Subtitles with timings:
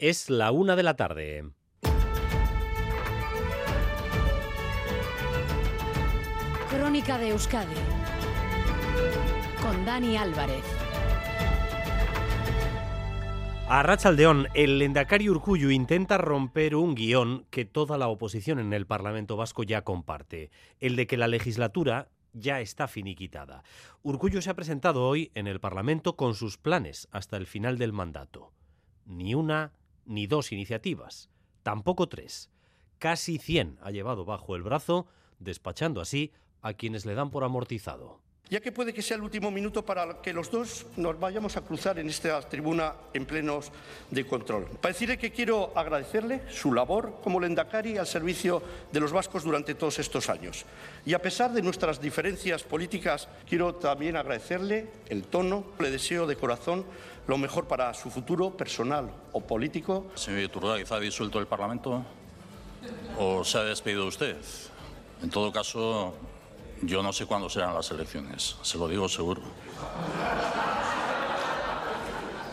[0.00, 1.50] Es la una de la tarde.
[6.70, 7.74] Crónica de Euskadi
[9.60, 10.62] con Dani Álvarez.
[13.68, 18.86] A Rachaldeón, el Lendakari Urcuyu intenta romper un guion que toda la oposición en el
[18.86, 23.64] Parlamento Vasco ya comparte, el de que la legislatura ya está finiquitada.
[24.04, 27.92] Urcuyu se ha presentado hoy en el Parlamento con sus planes hasta el final del
[27.92, 28.52] mandato.
[29.04, 29.72] Ni una
[30.08, 31.30] ni dos iniciativas,
[31.62, 32.50] tampoco tres.
[32.98, 35.06] Casi 100 ha llevado bajo el brazo,
[35.38, 39.50] despachando así a quienes le dan por amortizado ya que puede que sea el último
[39.50, 43.70] minuto para que los dos nos vayamos a cruzar en esta tribuna en plenos
[44.10, 44.64] de control.
[44.80, 49.74] Para decirle que quiero agradecerle su labor como lendakari al servicio de los vascos durante
[49.74, 50.64] todos estos años.
[51.04, 55.64] Y a pesar de nuestras diferencias políticas, quiero también agradecerle el tono.
[55.78, 56.86] Le deseo de corazón
[57.28, 60.06] lo mejor para su futuro personal o político.
[60.16, 62.02] Señor Iturraiz, ¿ha disuelto el Parlamento
[63.18, 64.36] o se ha despedido usted?
[65.22, 66.14] En todo caso,
[66.82, 69.42] yo no sé cuándo serán las elecciones, se lo digo seguro.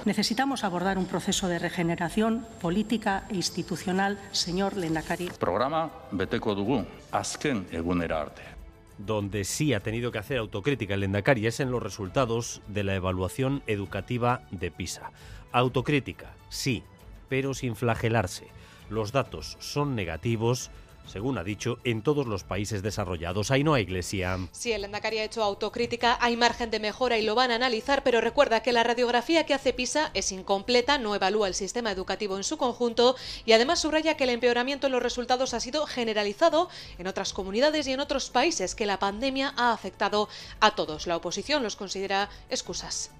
[0.03, 5.31] Necesitamos abordar un proceso de regeneración política e institucional, señor Lendakari.
[5.39, 8.54] Programa beteko dugu, azken egunera arte.
[8.97, 12.95] Donde sí ha tenido que hacer autocrítica el Lendakari es en los resultados de la
[12.95, 15.11] evaluación educativa de PISA.
[15.51, 16.83] Autocrítica, sí,
[17.27, 18.47] pero sin flagelarse.
[18.89, 20.71] Los datos son negativos
[21.07, 23.51] según ha dicho, en todos los países desarrollados.
[23.51, 24.37] Ahí no iglesia.
[24.51, 28.03] Sí, el Endacari ha hecho autocrítica, hay margen de mejora y lo van a analizar,
[28.03, 32.37] pero recuerda que la radiografía que hace PISA es incompleta, no evalúa el sistema educativo
[32.37, 36.69] en su conjunto y además subraya que el empeoramiento en los resultados ha sido generalizado
[36.97, 41.07] en otras comunidades y en otros países, que la pandemia ha afectado a todos.
[41.07, 43.11] La oposición los considera excusas.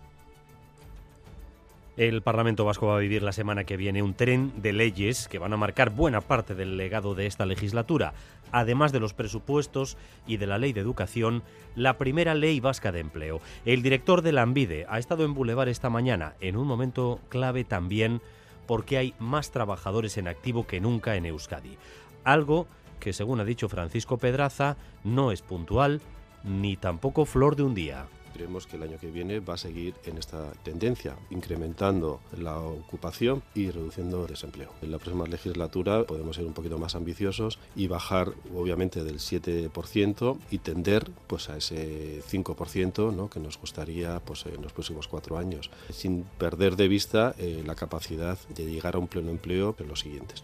[1.98, 5.40] El Parlamento Vasco va a vivir la semana que viene un tren de leyes que
[5.40, 8.14] van a marcar buena parte del legado de esta legislatura.
[8.52, 9.96] Además de los presupuestos
[10.28, 11.42] y de la ley de educación,
[11.74, 13.40] la primera ley vasca de empleo.
[13.64, 14.46] El director de la
[14.90, 18.22] ha estado en Boulevard esta mañana, en un momento clave también
[18.68, 21.78] porque hay más trabajadores en activo que nunca en Euskadi.
[22.26, 22.68] Algo
[23.00, 24.76] que, según ha dicho Francisco Pedraza,
[25.06, 26.02] no es puntual
[26.44, 29.94] ni tampoco flor de un día creemos que el año que viene va a seguir
[30.06, 34.72] en esta tendencia, incrementando la ocupación y reduciendo el desempleo.
[34.82, 40.38] En la próxima legislatura podemos ser un poquito más ambiciosos y bajar obviamente del 7%
[40.52, 43.30] y tender pues a ese 5% ¿no?
[43.30, 47.76] que nos gustaría pues, en los próximos cuatro años, sin perder de vista eh, la
[47.76, 50.44] capacidad de llegar a un pleno empleo en los siguientes.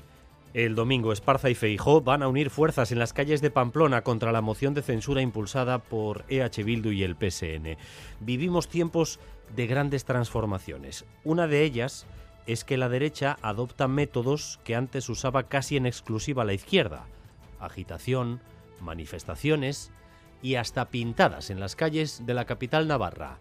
[0.53, 4.33] El domingo, Esparza y Feijó van a unir fuerzas en las calles de Pamplona contra
[4.33, 7.77] la moción de censura impulsada por EH Bildu y el PSN.
[8.19, 9.21] Vivimos tiempos
[9.55, 11.05] de grandes transformaciones.
[11.23, 12.05] Una de ellas
[12.47, 17.05] es que la derecha adopta métodos que antes usaba casi en exclusiva la izquierda.
[17.61, 18.41] Agitación,
[18.81, 19.91] manifestaciones
[20.41, 23.37] y hasta pintadas en las calles de la capital navarra.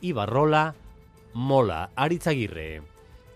[0.00, 0.76] Ibarrola,
[1.32, 2.91] Mola, Aritzaguirre.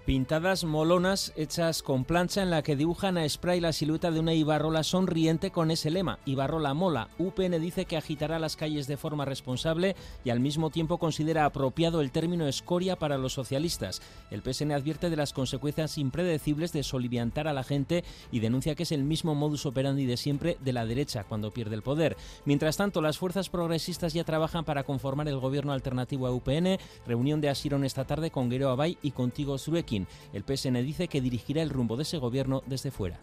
[0.06, 4.34] Pintadas molonas hechas con plancha en la que dibujan a spray la silueta de una
[4.34, 7.08] Ibarrola sonriente con ese lema, Ibarrola mola.
[7.18, 12.00] UPN dice que agitará las calles de forma responsable y al mismo tiempo considera apropiado
[12.00, 14.00] el término escoria para los socialistas.
[14.30, 18.84] El PSN advierte de las consecuencias impredecibles de soliviantar a la gente y denuncia que
[18.84, 22.16] es el mismo modus operandi de siempre de la derecha cuando pierde el poder.
[22.44, 26.78] Mientras tanto, las fuerzas progresistas ya trabajan para conformar el gobierno alternativo a UPN,
[27.08, 29.95] reunión de Asiron esta tarde con Guerrero Abay y contigo Zurekin.
[30.32, 33.18] El PSN dice que dirigirá el rumbo de ese gobierno desde fuera.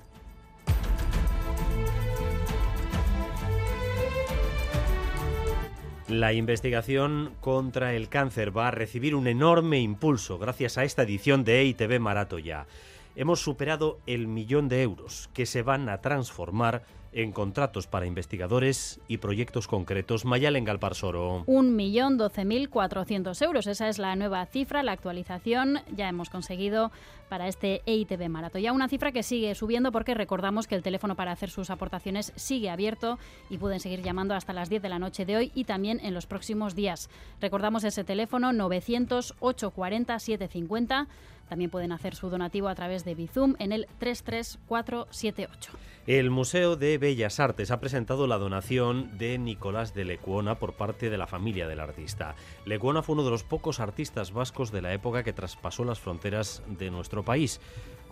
[6.09, 11.44] La investigación contra el cáncer va a recibir un enorme impulso gracias a esta edición
[11.44, 12.67] de EITB Maratoya.
[13.16, 19.00] Hemos superado el millón de euros que se van a transformar en contratos para investigadores
[19.07, 20.25] y proyectos concretos.
[20.25, 21.44] Mayalen Galparsoro.
[21.46, 23.68] Un millón doce mil cuatrocientos euros.
[23.68, 25.79] Esa es la nueva cifra, la actualización.
[25.96, 26.91] Ya hemos conseguido
[27.33, 28.59] para este EITB Marato.
[28.59, 32.31] Ya una cifra que sigue subiendo porque recordamos que el teléfono para hacer sus aportaciones
[32.35, 33.17] sigue abierto
[33.49, 36.13] y pueden seguir llamando hasta las 10 de la noche de hoy y también en
[36.13, 37.09] los próximos días.
[37.41, 41.08] Recordamos ese teléfono 900 840 750
[41.49, 45.72] también pueden hacer su donativo a través de Bizum en el 33478.
[46.05, 51.09] El Museo de Bellas Artes ha presentado la donación de Nicolás de Lecuona por parte
[51.09, 52.35] de la familia del artista.
[52.66, 56.61] Lecuona fue uno de los pocos artistas vascos de la época que traspasó las fronteras
[56.67, 57.59] de nuestro país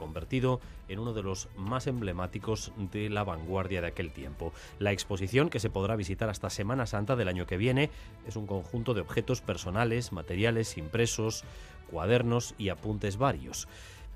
[0.02, 0.60] convertido
[0.90, 4.52] en uno de los más emblemáticos de la vanguardia de aquel tiempo.
[4.80, 7.92] La exposición, que se podrá visitar hasta Semana Santa del año que viene,
[8.28, 11.44] es un conjunto de objetos personales, materiales impresos,
[11.92, 13.68] cuadernos y apuntes varios.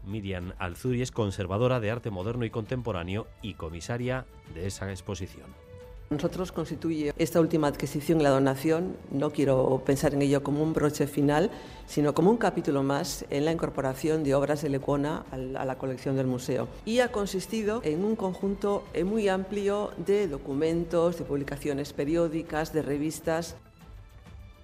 [0.06, 4.26] Miriam Alzuri es conservadora de arte moderno y contemporáneo y comisaria
[4.56, 5.65] de esa exposición.
[6.12, 11.08] Nosotros constituye esta última adquisición, la donación, no quiero pensar en ello como un broche
[11.08, 11.50] final,
[11.88, 16.16] sino como un capítulo más en la incorporación de obras de Lecuona a la colección
[16.16, 16.68] del museo.
[16.86, 23.56] Y ha consistido en un conjunto muy amplio de documentos, de publicaciones periódicas, de revistas.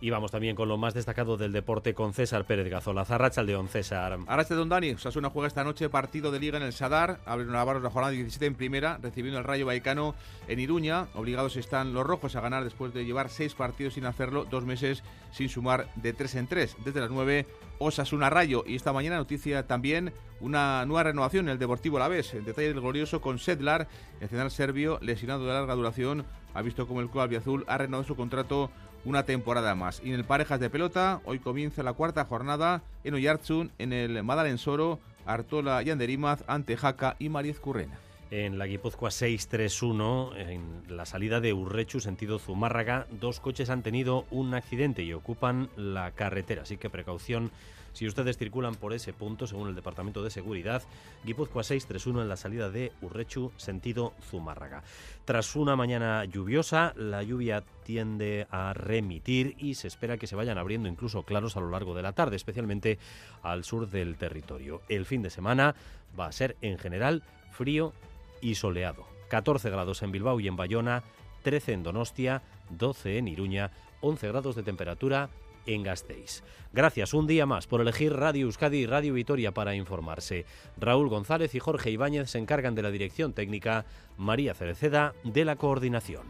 [0.04, 3.06] Y vamos también con lo más destacado del deporte con César Pérez Gazola.
[3.44, 4.18] León, César.
[4.26, 4.94] Arracha Don Dani.
[4.94, 7.20] Osasuna juega esta noche partido de Liga en el Sadar.
[7.24, 10.16] Abren Navarros la jornada 17 en primera, recibiendo el Rayo Vallecano
[10.48, 11.08] en Iruña.
[11.14, 15.04] Obligados están los rojos a ganar después de llevar seis partidos sin hacerlo, dos meses
[15.32, 16.76] sin sumar de tres en tres.
[16.84, 17.46] Desde las nueve,
[17.78, 18.64] Osasuna Rayo.
[18.66, 22.34] Y esta mañana noticia también una nueva renovación en el Deportivo La Vez.
[22.34, 23.88] El detalle del glorioso con Sedlar,
[24.20, 26.26] el central serbio, lesionado de larga duración,
[26.56, 28.72] ha visto como el club albiazul ha renovado su contrato
[29.06, 30.02] una temporada más.
[30.04, 34.24] Y en el Parejas de Pelota, hoy comienza la cuarta jornada en Oyarzun, en el
[34.24, 38.00] Madalensoro, Artola y Anderimaz ante Jaca y Mariez Currena.
[38.32, 44.26] En la Guipúzcoa 631, en la salida de Urrechu, sentido Zumárraga, dos coches han tenido
[44.32, 47.52] un accidente y ocupan la carretera, así que precaución
[47.94, 50.84] si ustedes circulan por ese punto, según el Departamento de Seguridad,
[51.24, 54.84] Guipúzcoa 631 en la salida de Urrechu, sentido Zumárraga.
[55.26, 60.58] Tras una mañana lluviosa, la lluvia tiende a remitir y se espera que se vayan
[60.58, 62.98] abriendo incluso claros a lo largo de la tarde, especialmente
[63.44, 64.82] al sur del territorio.
[64.90, 65.76] El fin de semana
[66.20, 67.94] va a ser en general frío
[68.42, 69.06] y soleado.
[69.30, 71.04] 14 grados en Bilbao y en Bayona,
[71.44, 73.72] 13 en Donostia, 12 en Iruña,
[74.02, 75.30] 11 grados de temperatura
[75.66, 76.44] en Gasteiz.
[76.74, 80.46] Gracias un día más por elegir Radio Euskadi y Radio Vitoria para informarse.
[80.78, 83.86] Raúl González y Jorge Ibáñez se encargan de la dirección técnica,
[84.18, 86.24] María Cereceda de la coordinación.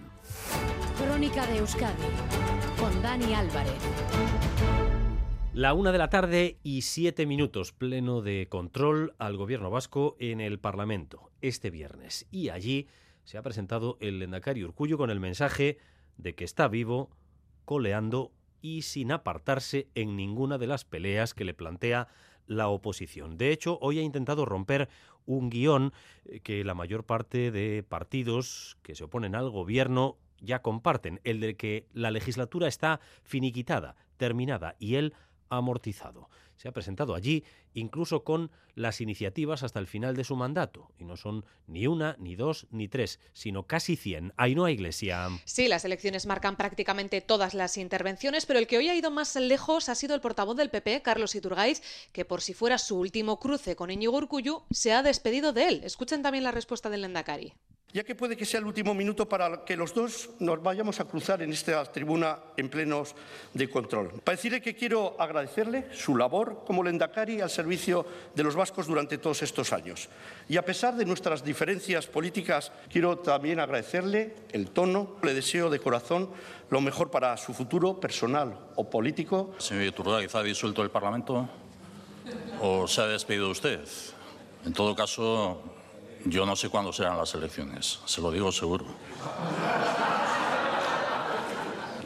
[0.98, 2.04] Crónica de Euskadi
[2.80, 3.82] con Dani Álvarez.
[5.54, 10.40] La una de la tarde y siete minutos, pleno de control al gobierno vasco en
[10.40, 12.26] el Parlamento este viernes.
[12.32, 12.88] Y allí
[13.24, 15.78] se ha presentado el Lendakari Urcullo con el mensaje
[16.18, 17.10] de que está vivo,
[17.66, 18.32] coleando
[18.62, 22.08] y sin apartarse en ninguna de las peleas que le plantea
[22.48, 23.38] la oposición.
[23.38, 24.90] De hecho, hoy ha intentado romper
[25.26, 25.94] un guion
[26.26, 31.40] eh, que la mayor parte de partidos que se oponen al gobierno ya comparten, el
[31.40, 35.14] de que la legislatura está finiquitada, terminada, y él
[35.50, 36.30] amortizado.
[36.62, 37.44] Se ha presentado allí
[37.74, 40.92] incluso con las iniciativas hasta el final de su mandato.
[41.00, 44.32] Y no son ni una, ni dos, ni tres, sino casi cien.
[44.38, 45.28] no hay Iglesia.
[45.46, 49.36] Sí, las elecciones marcan prácticamente todas las intervenciones, pero el que hoy ha ido más
[49.36, 51.82] lejos ha sido el portavoz del PP, Carlos Iturgaiz,
[52.12, 55.82] que por si fuera su último cruce con Íñigo Urcullu, se ha despedido de él.
[55.84, 57.56] Escuchen también la respuesta del Lendakari
[57.94, 61.06] ya que puede que sea el último minuto para que los dos nos vayamos a
[61.06, 63.16] cruzar en esta tribuna en plenos
[63.54, 64.10] de control.
[64.24, 69.18] Para decirle que quiero agradecerle su labor como lendakari al servicio de los vascos durante
[69.18, 70.10] todos estos años.
[70.48, 75.18] Y a pesar de nuestras diferencias políticas, quiero también agradecerle el tono.
[75.24, 76.30] Le deseo de corazón
[76.70, 79.54] lo mejor para su futuro personal o político.
[79.58, 81.50] Señor Iturgaiz, ¿ha disuelto el Parlamento
[82.62, 83.82] o se ha despedido usted?
[84.66, 85.62] En todo caso,
[86.26, 88.86] yo no sé cuándo serán las elecciones, se lo digo seguro.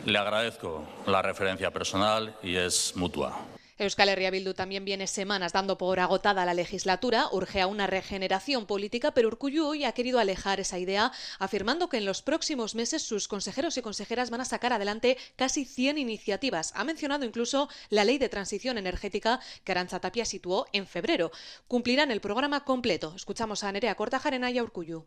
[0.06, 3.36] Le agradezco la referencia personal y es mutua.
[3.78, 8.66] Euskal Herria Bildu también viene semanas dando por agotada la legislatura, urge a una regeneración
[8.66, 13.02] política, pero Urcullu hoy ha querido alejar esa idea, afirmando que en los próximos meses
[13.02, 16.72] sus consejeros y consejeras van a sacar adelante casi 100 iniciativas.
[16.74, 21.32] Ha mencionado incluso la ley de transición energética que Aranza Tapia situó en febrero.
[21.68, 23.12] Cumplirán el programa completo.
[23.14, 25.06] Escuchamos a Nerea Cortajarena y a Urcullu.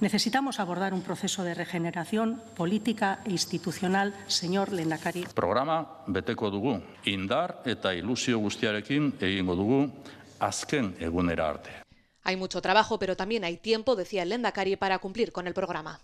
[0.00, 5.26] Necesitamos abordar un proceso de regeneración política e institucional, señor Lendakari.
[5.34, 6.78] Programa beteko dugu.
[7.02, 9.90] Indar eta ilusio guztiarekin egingo dugu
[10.38, 11.82] azken egunera arte.
[12.22, 15.98] Hay mucho trabajo, pero también hay tiempo, decía el Lendakari, para cumplir con el programa.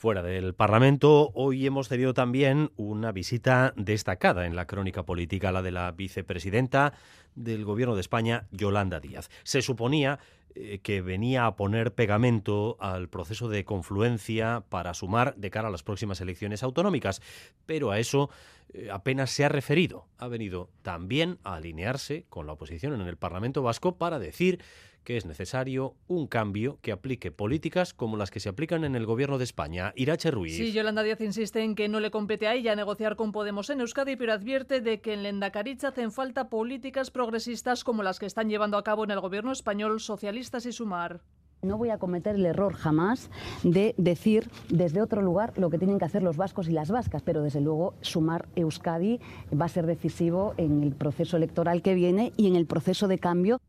[0.00, 5.60] Fuera del Parlamento, hoy hemos tenido también una visita destacada en la crónica política, la
[5.60, 6.94] de la vicepresidenta
[7.34, 9.28] del Gobierno de España, Yolanda Díaz.
[9.42, 10.18] Se suponía
[10.54, 15.70] eh, que venía a poner pegamento al proceso de confluencia para sumar de cara a
[15.70, 17.20] las próximas elecciones autonómicas,
[17.66, 18.30] pero a eso
[18.72, 20.06] eh, apenas se ha referido.
[20.16, 24.60] Ha venido también a alinearse con la oposición en el Parlamento vasco para decir
[25.10, 29.06] que es necesario un cambio que aplique políticas como las que se aplican en el
[29.06, 29.92] gobierno de España.
[29.96, 30.56] Irache Ruiz.
[30.56, 33.80] Sí, Yolanda Díaz insiste en que no le compete a ella negociar con Podemos en
[33.80, 38.48] Euskadi, pero advierte de que en Lendakaricha hacen falta políticas progresistas como las que están
[38.48, 41.22] llevando a cabo en el gobierno español socialistas y Sumar.
[41.62, 43.30] No voy a cometer el error jamás
[43.64, 47.22] de decir desde otro lugar lo que tienen que hacer los vascos y las vascas,
[47.22, 49.18] pero desde luego sumar Euskadi
[49.52, 53.18] va a ser decisivo en el proceso electoral que viene y en el proceso de
[53.18, 53.60] cambio.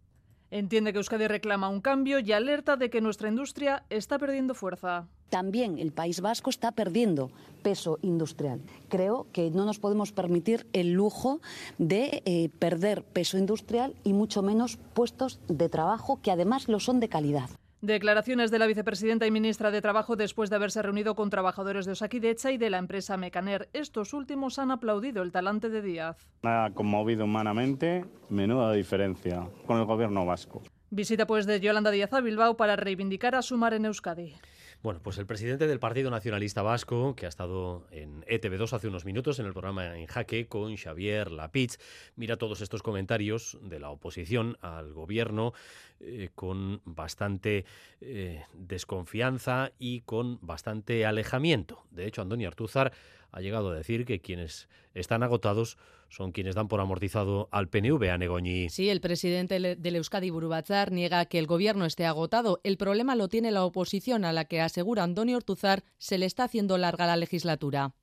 [0.51, 5.08] Entiende que Euskadi reclama un cambio y alerta de que nuestra industria está perdiendo fuerza.
[5.29, 7.31] También el País Vasco está perdiendo
[7.63, 8.60] peso industrial.
[8.89, 11.39] Creo que no nos podemos permitir el lujo
[11.77, 17.00] de eh, perder peso industrial y mucho menos puestos de trabajo que además lo son
[17.00, 17.50] de calidad.
[17.81, 21.93] Declaraciones de la vicepresidenta y ministra de Trabajo después de haberse reunido con trabajadores de
[21.93, 23.69] Osakidecha y de la empresa Mecaner.
[23.73, 26.15] Estos últimos han aplaudido el talante de Díaz.
[26.43, 30.61] Me ha conmovido humanamente, menuda diferencia con el gobierno vasco.
[30.91, 34.35] Visita pues de Yolanda Díaz a Bilbao para reivindicar a Sumar en Euskadi.
[34.83, 39.05] Bueno, pues el presidente del Partido Nacionalista Vasco, que ha estado en ETV2 hace unos
[39.05, 41.77] minutos en el programa En Jaque con Xavier Lapitz,
[42.15, 45.53] mira todos estos comentarios de la oposición al gobierno
[46.00, 47.63] eh, con bastante
[48.00, 51.83] eh, desconfianza y con bastante alejamiento.
[51.91, 52.91] De hecho, Antonio Artúzar
[53.31, 55.77] ha llegado a decir que quienes están agotados
[56.12, 58.70] son quienes dan por amortizado al PNV, a Negoñi.
[58.70, 62.60] Sí, el presidente del Euskadi Burubatzar niega que el gobierno esté agotado.
[62.65, 66.44] El problema lo tiene la oposición, a la que asegura Antonio Ortuzar se le está
[66.44, 67.94] haciendo larga la legislatura.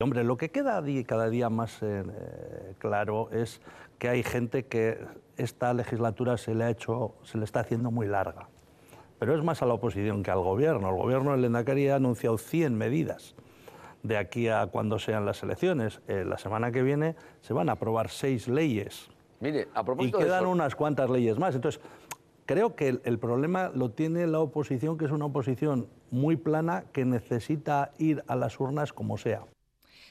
[0.00, 2.02] Hombre, lo que queda cada día más eh,
[2.78, 3.60] claro es
[3.98, 4.96] que hay gente que
[5.36, 8.48] esta legislatura se le ha hecho, se le está haciendo muy larga.
[9.18, 10.88] Pero es más a la oposición que al gobierno.
[10.88, 13.34] El gobierno del Endacari ha anunciado 100 medidas
[14.02, 16.00] de aquí a cuando sean las elecciones.
[16.08, 19.08] Eh, la semana que viene se van a aprobar seis leyes.
[19.40, 21.54] Mire, a propósito y quedan unas cuantas leyes más.
[21.54, 21.80] Entonces,
[22.46, 26.84] creo que el, el, problema lo tiene la oposición, que es una oposición muy plana
[26.92, 29.44] que necesita ir a las urnas como sea.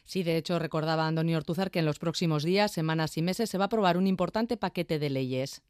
[0.05, 3.60] Sí, de hecho, recordaba Antonio Ortuzar que en los próximos días, semanas y meses se
[3.60, 5.62] va a aprobar un importante paquete de leyes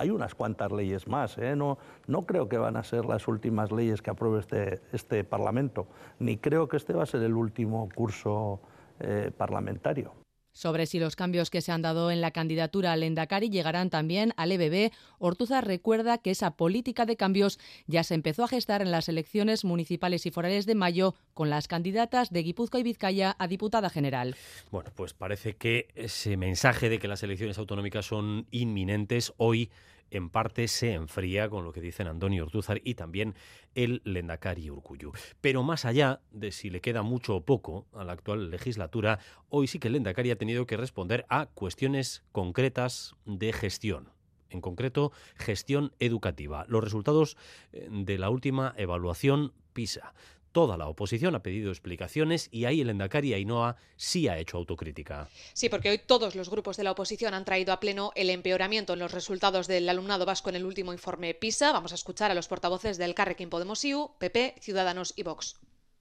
[0.00, 1.36] hay unas cuantas leyes más.
[1.36, 1.54] ¿eh?
[1.54, 1.76] No,
[2.06, 5.86] no creo que van a ser las últimas leyes que apruebe este, este Parlamento,
[6.18, 8.60] ni creo que este va a ser el último curso
[8.98, 10.12] eh, parlamentario.
[10.52, 14.32] Sobre si los cambios que se han dado en la candidatura al Endacari llegarán también
[14.36, 18.90] al EBB, Ortuza recuerda que esa política de cambios ya se empezó a gestar en
[18.90, 23.46] las elecciones municipales y forales de mayo con las candidatas de Guipúzcoa y Vizcaya a
[23.46, 24.36] diputada general.
[24.70, 29.70] Bueno, pues parece que ese mensaje de que las elecciones autonómicas son inminentes hoy
[30.10, 33.34] en parte se enfría con lo que dicen Antonio Ortúzar y también
[33.74, 35.12] el Lendakari Urcuyu.
[35.40, 39.66] Pero más allá de si le queda mucho o poco a la actual legislatura, hoy
[39.66, 44.10] sí que el Lendakari ha tenido que responder a cuestiones concretas de gestión
[44.50, 46.64] en concreto gestión educativa.
[46.68, 47.36] Los resultados
[47.72, 50.12] eh, de la última evaluación PISA.
[50.52, 55.28] Toda la oposición ha pedido explicaciones y ahí el Endacari Ainhoa sí ha hecho autocrítica.
[55.52, 58.94] Sí, porque hoy todos los grupos de la oposición han traído a pleno el empeoramiento
[58.94, 61.72] en los resultados del alumnado vasco en el último informe PISA.
[61.72, 65.56] Vamos a escuchar a los portavoces del Carrequín Podemos IU, PP, Ciudadanos y Vox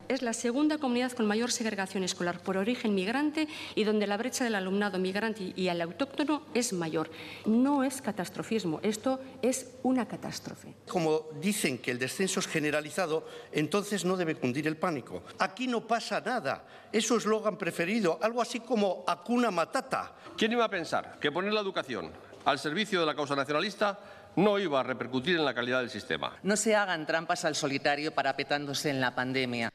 [0.10, 4.44] es la segunda comunidad con mayor segregación escolar por origen migrante y donde la brecha
[4.44, 7.12] del alumnado migrante y el autóctono es mayor.
[7.46, 10.74] No es catastrofismo, esto es una catástrofe.
[10.88, 15.24] Como dicen que el descenso es generalizado, entonces no debe cundir el pánico.
[15.38, 16.66] Aquí no pasa nada.
[16.92, 20.16] Es su eslogan preferido, algo así como Acuna Matata.
[20.36, 22.12] ¿Quién iba a pensar que poner la educación
[22.46, 24.00] al servicio de la causa nacionalista
[24.36, 26.38] no iba a repercutir en la calidad del sistema.
[26.44, 29.72] No se hagan trampas al solitario parapetándose en la pandemia.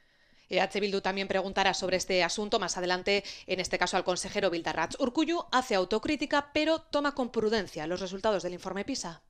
[0.49, 4.97] EH Bildu también preguntará sobre este asunto más adelante, en este caso al consejero Bildarratz.
[4.99, 9.23] Urcuyu hace autocrítica, pero toma con prudencia los resultados del informe PISA.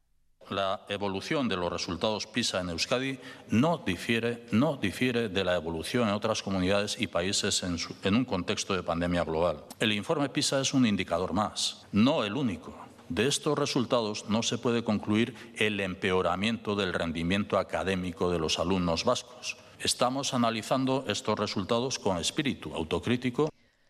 [0.50, 3.18] La evolución de los resultados PISA en Euskadi
[3.48, 8.14] no difiere, no difiere de la evolución en otras comunidades y países en, su, en
[8.14, 9.64] un contexto de pandemia global.
[9.80, 12.76] El informe PISA es un indicador más, no el único.
[13.08, 19.04] De estos resultados no se puede concluir el empeoramiento del rendimiento académico de los alumnos
[19.04, 19.56] vascos.
[19.80, 23.48] Estamos analizando estos resultados con espíritu autocrítico.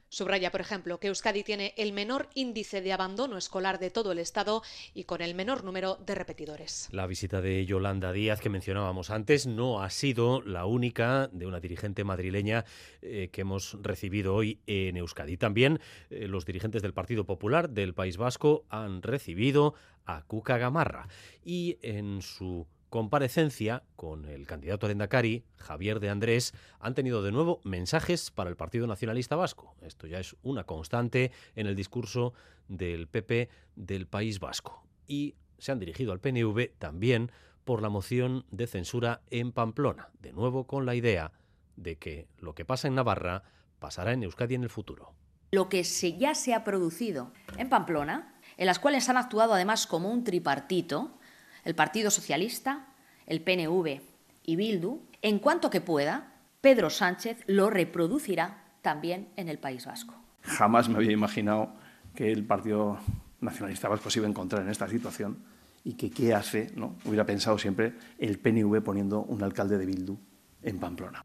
[0.08, 4.20] Subraya, por ejemplo, que Euskadi tiene el menor índice de abandono escolar de todo el
[4.20, 4.62] Estado
[4.94, 6.88] y con el menor número de repetidores.
[6.92, 11.58] La visita de Yolanda Díaz que mencionábamos antes no ha sido la única de una
[11.58, 12.64] dirigente madrileña
[13.02, 15.36] eh, que hemos recibido hoy en Euskadi.
[15.36, 19.74] También eh, los dirigentes del Partido Popular del País Vasco han recibido
[20.06, 21.08] a Cuca Gamarra
[21.44, 27.32] y en su comparecencia con el candidato a Endacari, Javier de Andrés, han tenido de
[27.32, 29.74] nuevo mensajes para el Partido Nacionalista Vasco.
[29.80, 32.34] Esto ya es una constante en el discurso
[32.68, 34.86] del PP del País Vasco.
[35.08, 37.32] Y se han dirigido al PNV también
[37.64, 41.32] por la moción de censura en Pamplona, de nuevo con la idea
[41.74, 43.42] de que lo que pasa en Navarra
[43.80, 45.14] pasará en Euskadi en el futuro.
[45.50, 49.88] Lo que se, ya se ha producido en Pamplona, en las cuales han actuado además
[49.88, 51.18] como un tripartito,
[51.64, 52.86] el Partido Socialista,
[53.26, 54.00] el PNV
[54.44, 60.14] y Bildu, en cuanto que pueda, Pedro Sánchez lo reproducirá también en el País Vasco.
[60.42, 61.72] Jamás me había imaginado
[62.14, 62.98] que el Partido
[63.40, 65.38] Nacionalista Vasco se iba a encontrar en esta situación
[65.84, 66.96] y que qué hace, ¿no?
[67.04, 70.16] Hubiera pensado siempre el PNV poniendo un alcalde de Bildu
[70.62, 71.24] en Pamplona.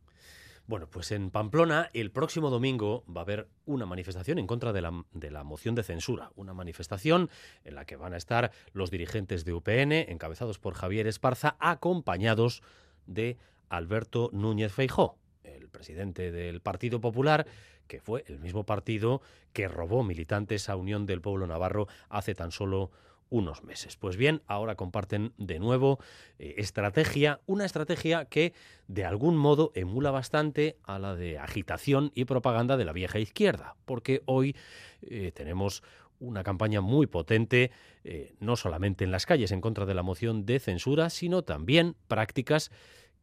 [0.70, 4.82] Bueno, pues en Pamplona el próximo domingo va a haber una manifestación en contra de
[4.84, 6.32] la, de la, moción de censura.
[6.36, 7.32] Una manifestación
[7.64, 12.62] en la que van a estar los dirigentes de UPN, encabezados por Javier Esparza, acompañados
[13.08, 17.48] de Alberto Núñez Feijó, el presidente del Partido Popular,
[17.88, 19.24] que fue el mismo partido
[19.54, 22.92] que robó militantes a Unión del Pueblo Navarro hace tan solo
[23.30, 23.96] unos meses.
[23.96, 26.00] Pues bien, ahora comparten de nuevo
[26.38, 28.54] eh, estrategia, una estrategia que
[28.88, 33.76] de algún modo emula bastante a la de agitación y propaganda de la vieja izquierda,
[33.86, 34.56] porque hoy
[35.02, 35.84] eh, tenemos
[36.20, 37.72] una campaña muy potente,
[38.04, 41.96] eh, no solamente en las calles en contra de la moción de censura, sino también
[42.08, 42.72] prácticas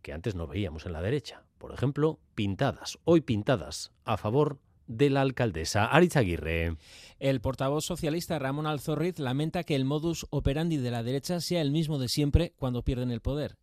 [0.02, 1.42] que antes no veíamos en la derecha.
[1.58, 6.76] Por ejemplo, pintadas, hoy pintadas a favor de la alcaldesa Aritz Aguirre.
[7.18, 11.70] El portavoz socialista Ramón Alzorriz lamenta que el modus operandi de la derecha sea el
[11.70, 13.56] mismo de siempre cuando pierden el poder.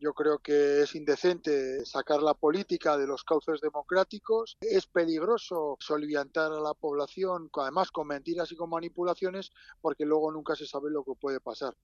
[0.00, 4.56] Yo creo que es indecente sacar la política de los cauces democráticos.
[4.60, 10.54] Es peligroso soliviantar a la población, además con mentiras y con manipulaciones, porque luego nunca
[10.54, 11.74] se sabe lo que puede pasar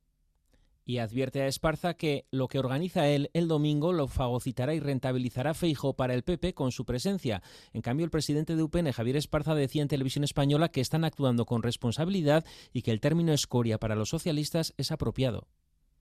[0.84, 5.54] y advierte a Esparza que lo que organiza él el domingo lo fagocitará y rentabilizará
[5.54, 7.42] Feijo para el PP con su presencia.
[7.72, 11.46] En cambio, el presidente de UPN, Javier Esparza, decía en televisión española que están actuando
[11.46, 15.48] con responsabilidad y que el término escoria para los socialistas es apropiado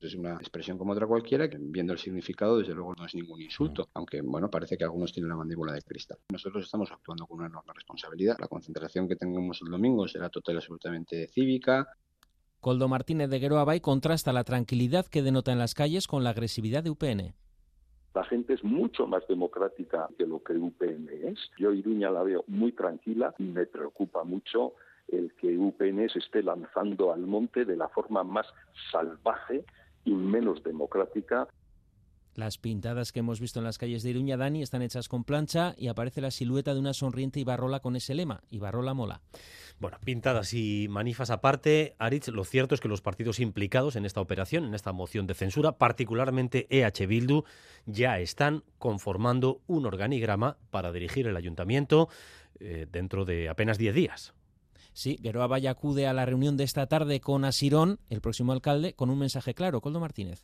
[0.08, 3.42] es una expresión como otra cualquiera, que viendo el significado, desde luego no es ningún
[3.42, 6.18] insulto, aunque bueno, parece que algunos tienen la mandíbula de cristal.
[6.32, 8.38] Nosotros estamos actuando con una enorme responsabilidad.
[8.40, 11.88] La concentración que tengamos el domingo será total y absolutamente cívica,
[12.64, 16.82] Coldo Martínez de Gueroabay contrasta la tranquilidad que denota en las calles con la agresividad
[16.82, 17.36] de UPN.
[18.16, 21.38] La gente es mucho más democrática que lo que UPN es.
[21.60, 24.76] Yo Iruña la veo muy tranquila y me preocupa mucho
[25.10, 28.48] el que UPN se esté lanzando al monte de la forma más
[28.94, 29.66] salvaje
[30.06, 31.50] y menos democrática.
[32.36, 35.76] Las pintadas que hemos visto en las calles de Iruña, Dani, están hechas con plancha
[35.78, 39.22] y aparece la silueta de una sonriente Ibarrola con ese lema, Ibarrola mola.
[39.80, 44.20] Bueno, pintadas y manifas aparte, Aritz, lo cierto es que los partidos implicados en esta
[44.20, 47.44] operación, en esta moción de censura, particularmente EH Bildu,
[47.86, 52.10] ya están conformando un organigrama para dirigir el ayuntamiento
[52.60, 54.34] eh, dentro de apenas 10 días.
[54.94, 58.94] Sí, Geroa Valle acude a la reunión de esta tarde con Asirón, el próximo alcalde,
[58.94, 59.82] con un mensaje claro.
[59.82, 60.44] Coldo Martínez.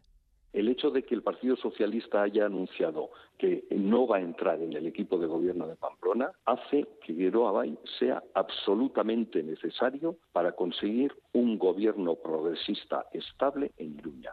[0.51, 4.73] El hecho de que el Partido Socialista haya anunciado que no va a entrar en
[4.73, 11.13] el equipo de gobierno de Pamplona hace que Guero Abay sea absolutamente necesario para conseguir
[11.33, 14.31] un gobierno progresista estable en Iruña.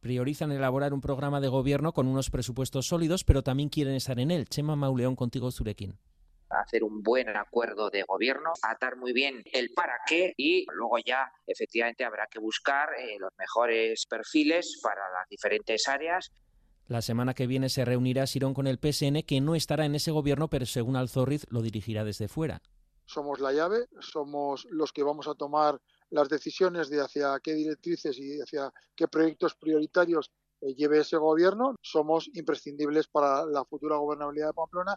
[0.00, 4.30] Priorizan elaborar un programa de gobierno con unos presupuestos sólidos, pero también quieren estar en
[4.30, 4.46] él.
[4.46, 5.94] Chema Mauleón contigo, Zurekin
[6.50, 11.30] hacer un buen acuerdo de gobierno, atar muy bien el para qué y luego ya
[11.46, 16.32] efectivamente habrá que buscar eh, los mejores perfiles para las diferentes áreas.
[16.88, 20.12] La semana que viene se reunirá Sirón con el PSN, que no estará en ese
[20.12, 22.62] gobierno, pero según Alzorriz lo dirigirá desde fuera.
[23.06, 25.80] Somos la llave, somos los que vamos a tomar
[26.10, 30.30] las decisiones de hacia qué directrices y hacia qué proyectos prioritarios
[30.60, 31.74] eh, lleve ese gobierno.
[31.82, 34.96] Somos imprescindibles para la futura gobernabilidad de Pamplona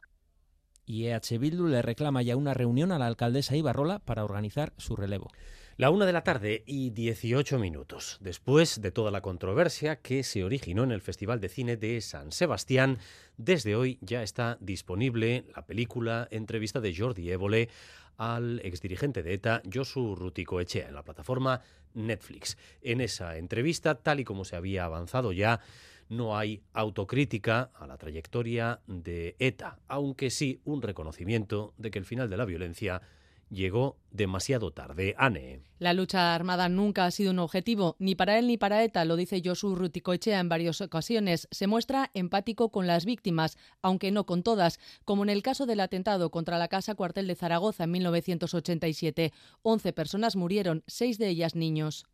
[0.90, 4.96] y EH Bildu le reclama ya una reunión a la alcaldesa Ibarrola para organizar su
[4.96, 5.30] relevo.
[5.78, 8.18] La una de la tarde y 18 minutos.
[8.22, 12.32] Después de toda la controversia que se originó en el Festival de Cine de San
[12.32, 12.98] Sebastián,
[13.38, 17.70] desde hoy ya está disponible la película entrevista de Jordi Évole
[18.18, 21.62] al exdirigente de ETA, Josu Ruticoechea, en la plataforma
[21.94, 22.58] Netflix.
[22.82, 25.62] En esa entrevista, tal y como se había avanzado ya,
[26.10, 32.06] no hay autocrítica a la trayectoria de ETA, aunque sí un reconocimiento de que el
[32.06, 33.02] final de la violencia
[33.50, 35.16] llegó demasiado tarde.
[35.18, 35.62] Ane.
[35.80, 39.16] La lucha armada nunca ha sido un objetivo, ni para él ni para ETA, lo
[39.16, 41.48] dice Josu Ruticoechea en varias ocasiones.
[41.52, 45.80] Se muestra empático con las víctimas, aunque no con todas, como en el caso del
[45.80, 49.34] atentado contra la Casa Cuartel de Zaragoza en 1987.
[49.62, 52.06] Once personas murieron, seis de ellas niños.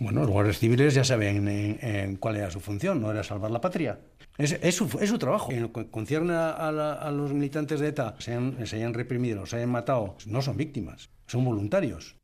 [0.00, 3.60] Bueno, los guardias civiles ya saben en, cuál era su función, no era salvar la
[3.60, 4.00] patria.
[4.38, 5.52] Es, su, trabajo.
[5.52, 10.16] En lo que concierne a, los militantes de ETA, se hayan, reprimido, se hayan matado,
[10.24, 12.16] no son víctimas, son voluntarios.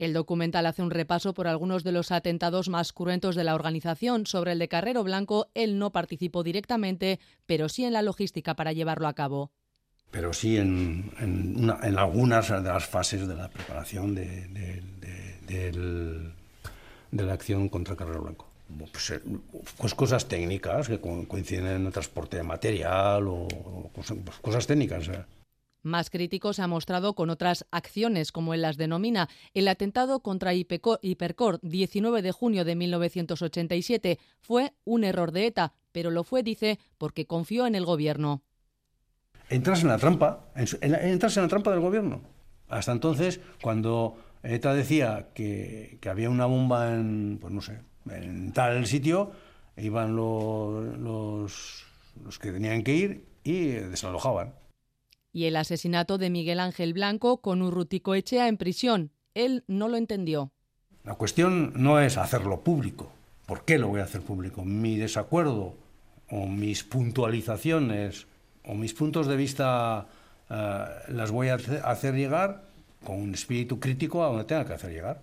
[0.00, 4.26] El documental hace un repaso por algunos de los atentados más cruentos de la organización.
[4.26, 8.72] Sobre el de Carrero Blanco, él no participó directamente, pero sí en la logística para
[8.72, 9.52] llevarlo a cabo.
[10.10, 11.12] Pero sí en,
[11.96, 14.80] algunas de las fases de la preparación del
[17.10, 18.46] de la acción contra Carrero Blanco.
[18.92, 19.20] pues, eh,
[19.78, 23.48] pues cosas técnicas que coinciden en el transporte de material o,
[23.94, 25.08] cosas, pues cosas técnicas.
[25.08, 25.24] ¿eh?
[25.82, 29.28] Más críticos se ha mostrado con otras acciones, como él las denomina.
[29.54, 36.10] El atentado contra Hipercor, 19 de junio de 1987, fue un error de ETA, pero
[36.10, 38.42] lo fue, dice, porque confió en el gobierno.
[39.48, 42.20] Entras en la trampa, entras en la trampa del gobierno.
[42.68, 48.86] Hasta entonces, cuando ETA decía que, había una bomba en, pues no sé, en tal
[48.86, 49.32] sitio,
[49.76, 51.84] iban los, los,
[52.24, 54.54] los que tenían que ir y desalojaban
[55.32, 59.12] y el asesinato de Miguel Ángel Blanco con Urrutico Echea en prisión.
[59.34, 60.52] Él no lo entendió.
[61.04, 63.12] La cuestión no es hacerlo público.
[63.46, 64.64] ¿Por qué lo voy a hacer público?
[64.64, 65.76] Mi desacuerdo
[66.30, 68.26] o mis puntualizaciones
[68.64, 70.06] o mis puntos de vista
[70.48, 72.69] eh, las voy a hacer llegar
[73.04, 75.22] con un espíritu crítico a donde tenga que hacer llegar.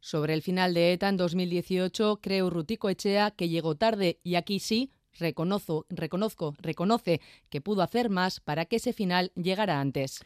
[0.00, 4.60] Sobre el final de ETA en 2018, cree Urrutico Echea que llegó tarde y aquí
[4.60, 10.20] sí Reconozco, reconozco, reconoce que pudo hacer más para que ese final llegara antes.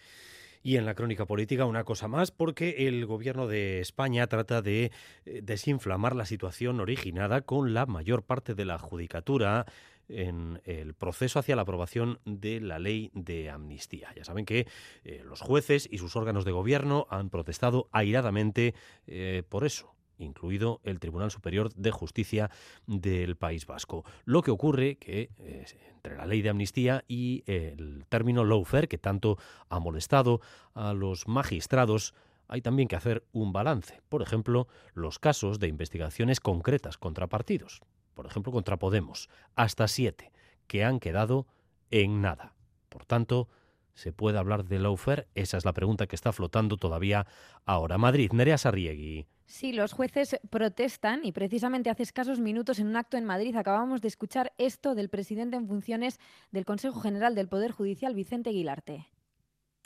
[0.64, 4.92] Y en la crónica política una cosa más, porque el gobierno de España trata de
[5.24, 9.66] eh, desinflamar la situación originada con la mayor parte de la judicatura
[10.12, 14.12] en el proceso hacia la aprobación de la ley de amnistía.
[14.16, 14.66] Ya saben que
[15.04, 18.74] eh, los jueces y sus órganos de gobierno han protestado airadamente
[19.06, 22.50] eh, por eso incluido el Tribunal Superior de Justicia
[22.86, 24.04] del País Vasco.
[24.24, 28.98] Lo que ocurre que eh, entre la ley de amnistía y el término lawfare, que
[28.98, 30.40] tanto ha molestado
[30.74, 32.14] a los magistrados,
[32.48, 34.00] hay también que hacer un balance.
[34.08, 37.80] Por ejemplo, los casos de investigaciones concretas contra partidos,
[38.14, 40.32] por ejemplo contra Podemos, hasta siete,
[40.66, 41.46] que han quedado
[41.90, 42.54] en nada.
[42.88, 43.48] Por tanto,
[43.94, 45.28] ¿se puede hablar de lawfare?
[45.34, 47.26] Esa es la pregunta que está flotando todavía
[47.64, 47.98] ahora.
[47.98, 49.26] Madrid, Nerea Sarriegui.
[49.46, 54.00] Sí, los jueces protestan y precisamente hace escasos minutos en un acto en Madrid acabamos
[54.00, 56.18] de escuchar esto del presidente en funciones
[56.52, 59.11] del Consejo General del Poder Judicial, Vicente Guilarte.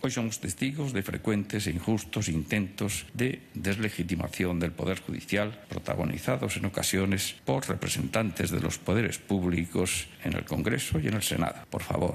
[0.03, 6.67] Hoy somos testigos de frecuentes e injustos intentos de deslegitimación del Poder Judicial, protagonizados en
[6.69, 11.65] ocasiones por representantes de los poderes públicos en el Congreso y en el Senado.
[11.71, 12.15] Por favor,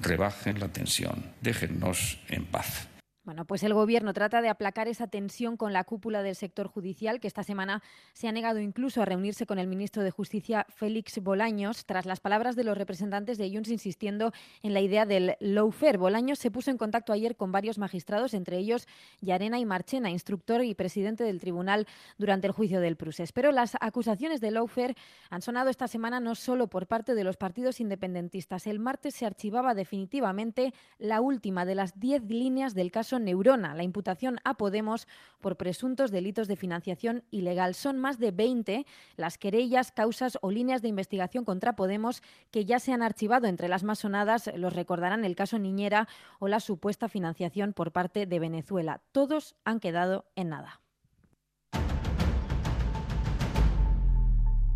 [0.00, 2.89] rebajen la tensión, déjennos en paz.
[3.30, 7.20] Bueno, pues el Gobierno trata de aplacar esa tensión con la cúpula del sector judicial,
[7.20, 7.80] que esta semana
[8.12, 12.18] se ha negado incluso a reunirse con el ministro de Justicia, Félix Bolaños, tras las
[12.18, 14.32] palabras de los representantes de Junts insistiendo
[14.64, 15.96] en la idea del lawfare.
[15.96, 18.88] Bolaños se puso en contacto ayer con varios magistrados, entre ellos
[19.20, 21.86] Yarena y Marchena, instructor y presidente del tribunal
[22.18, 23.30] durante el juicio del Prusés.
[23.30, 24.96] Pero las acusaciones de lawfare
[25.28, 28.66] han sonado esta semana no solo por parte de los partidos independentistas.
[28.66, 33.82] El martes se archivaba definitivamente la última de las diez líneas del caso Neurona, la
[33.82, 35.06] imputación a Podemos
[35.40, 37.74] por presuntos delitos de financiación ilegal.
[37.74, 42.78] Son más de 20 las querellas, causas o líneas de investigación contra Podemos que ya
[42.78, 43.46] se han archivado.
[43.46, 48.26] Entre las más sonadas los recordarán el caso Niñera o la supuesta financiación por parte
[48.26, 49.00] de Venezuela.
[49.12, 50.80] Todos han quedado en nada.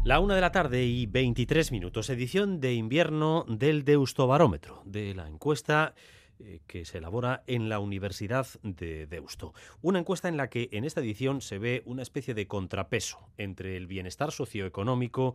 [0.04, 5.26] La una de la tarde y 23 minutos, edición de invierno del Deustobarómetro, de la
[5.26, 5.94] encuesta
[6.40, 9.54] eh, que se elabora en la Universidad de Deusto.
[9.82, 13.76] Una encuesta en la que en esta edición se ve una especie de contrapeso entre
[13.76, 15.34] el bienestar socioeconómico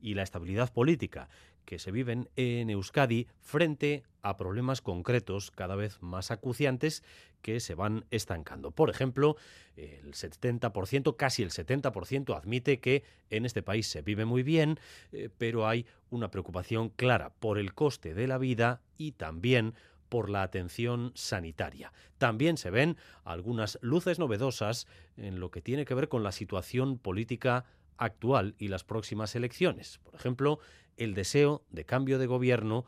[0.00, 1.28] y la estabilidad política
[1.64, 7.02] que se viven en Euskadi frente a problemas concretos cada vez más acuciantes
[7.42, 8.70] que se van estancando.
[8.70, 9.36] Por ejemplo,
[9.76, 14.80] el 70%, casi el 70% admite que en este país se vive muy bien,
[15.12, 19.74] eh, pero hay una preocupación clara por el coste de la vida y también
[20.08, 21.92] por la atención sanitaria.
[22.18, 26.98] También se ven algunas luces novedosas en lo que tiene que ver con la situación
[26.98, 27.64] política
[27.96, 29.98] actual y las próximas elecciones.
[30.04, 30.58] Por ejemplo,
[30.96, 32.84] el deseo de cambio de gobierno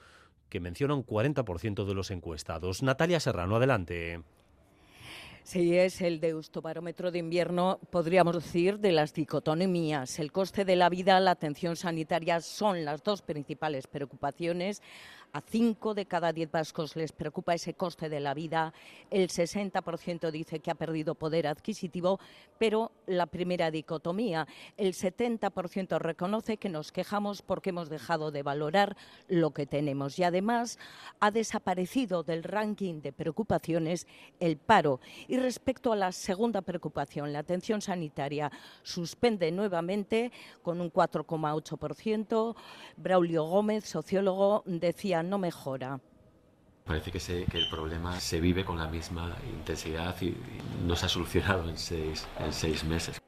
[0.49, 2.83] que menciona un 40% de los encuestados.
[2.83, 4.23] Natalia Serrano, adelante.
[5.43, 10.19] Sí, es el deustobarómetro de invierno, podríamos decir, de las dicotomías.
[10.19, 14.83] El coste de la vida, la atención sanitaria son las dos principales preocupaciones.
[15.33, 18.75] A cinco de cada diez vascos les preocupa ese coste de la vida.
[19.11, 22.19] El 60% dice que ha perdido poder adquisitivo,
[22.59, 28.97] pero la primera dicotomía, el 70% reconoce que nos quejamos porque hemos dejado de valorar
[29.29, 30.19] lo que tenemos.
[30.19, 30.81] Y además
[31.21, 34.09] ha desaparecido del ranking de preocupaciones
[34.41, 34.99] el paro.
[35.29, 38.51] Y respecto a la segunda preocupación, la atención sanitaria,
[38.83, 42.57] suspende nuevamente con un 4,8%.
[42.97, 46.01] Braulio Gómez, sociólogo, decía no mejora.
[46.85, 50.37] Parece que, que, el problema se vive con la misma intensidad y,
[50.85, 53.21] no se ha solucionado en seis, en seis meses.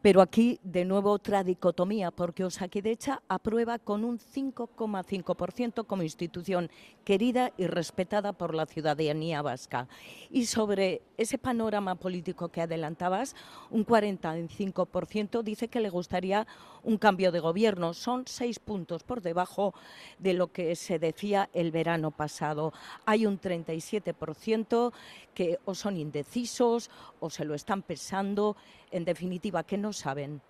[0.00, 6.70] Pero aquí, de nuevo, otra dicotomía, porque Osakidecha aprueba con un 5,5% como institución
[7.04, 9.88] querida y respetada por la ciudadanía vasca.
[10.30, 13.36] Y sobre ese panorama político que adelantabas,
[13.70, 16.46] un 45% dice que le gustaría
[16.82, 17.94] un cambio de gobierno.
[17.94, 19.74] Son seis puntos por debajo
[20.18, 22.72] de lo que se decía el verano pasado.
[23.04, 24.92] Hay un 37%
[25.34, 28.56] que o son indecisos o se lo están pensando,
[28.92, 30.40] en definitiva, que no saben.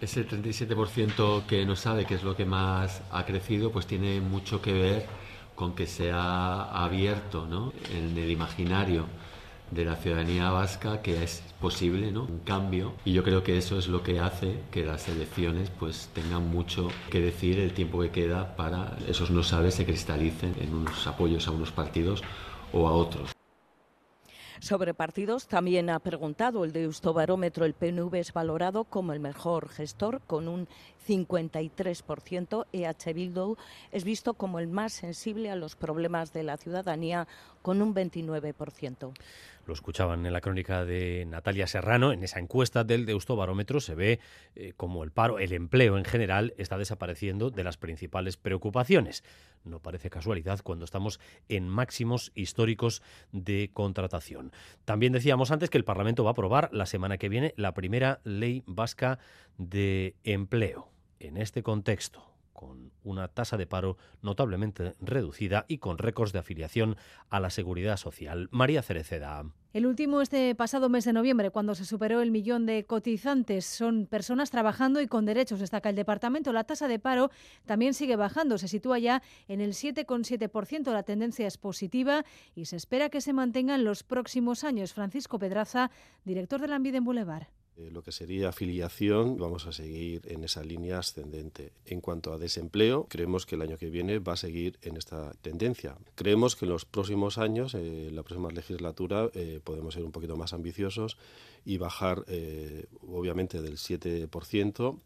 [0.00, 4.60] Ese 37% que no sabe qué es lo que más ha crecido, pues tiene mucho
[4.60, 5.06] que ver
[5.54, 7.72] con que se ha abierto ¿no?
[7.92, 9.06] en el imaginario
[9.70, 12.24] de la ciudadanía vasca que es posible ¿no?
[12.24, 16.10] un cambio y yo creo que eso es lo que hace que las elecciones pues
[16.12, 20.74] tengan mucho que decir el tiempo que queda para esos no sabes se cristalicen en
[20.74, 22.22] unos apoyos a unos partidos
[22.72, 23.30] o a otros.
[24.64, 29.68] Sobre partidos también ha preguntado el de Eustobarómetro, el PNV es valorado como el mejor
[29.68, 30.68] gestor con un
[31.06, 33.58] 53%, EH Bildu
[33.92, 37.28] es visto como el más sensible a los problemas de la ciudadanía
[37.60, 39.12] con un 29%.
[39.66, 42.12] Lo escuchaban en la crónica de Natalia Serrano.
[42.12, 44.20] En esa encuesta del Deusto Barómetro se ve
[44.54, 49.24] eh, como el paro, el empleo en general, está desapareciendo de las principales preocupaciones.
[49.64, 54.52] No parece casualidad cuando estamos en máximos históricos de contratación.
[54.84, 58.20] También decíamos antes que el Parlamento va a aprobar la semana que viene la primera
[58.24, 59.18] ley vasca
[59.56, 60.90] de empleo.
[61.20, 66.96] En este contexto, con una tasa de paro notablemente reducida y con récords de afiliación
[67.28, 68.48] a la seguridad social.
[68.50, 69.44] María Cereceda.
[69.74, 73.66] El último este pasado mes de noviembre, cuando se superó el millón de cotizantes.
[73.66, 76.52] Son personas trabajando y con derechos, destaca el departamento.
[76.52, 77.30] La tasa de paro
[77.66, 80.92] también sigue bajando, se sitúa ya en el 7,7%.
[80.92, 84.94] La tendencia es positiva y se espera que se mantenga en los próximos años.
[84.94, 85.90] Francisco Pedraza,
[86.24, 87.48] director del Ambide en Boulevard.
[87.76, 91.72] Eh, lo que sería afiliación, vamos a seguir en esa línea ascendente.
[91.86, 95.32] En cuanto a desempleo, creemos que el año que viene va a seguir en esta
[95.42, 95.96] tendencia.
[96.14, 100.12] Creemos que en los próximos años, eh, en la próxima legislatura, eh, podemos ser un
[100.12, 101.16] poquito más ambiciosos
[101.64, 102.24] y bajar,
[103.08, 104.98] obviamente, del 7%.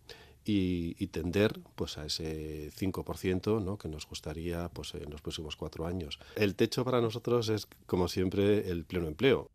[0.45, 3.77] Y, y, tender pues a ese 5% ¿no?
[3.77, 6.19] que nos gustaría pues en los próximos cuatro años.
[6.37, 9.51] El techo para nosotros es como siempre el pleno empleo.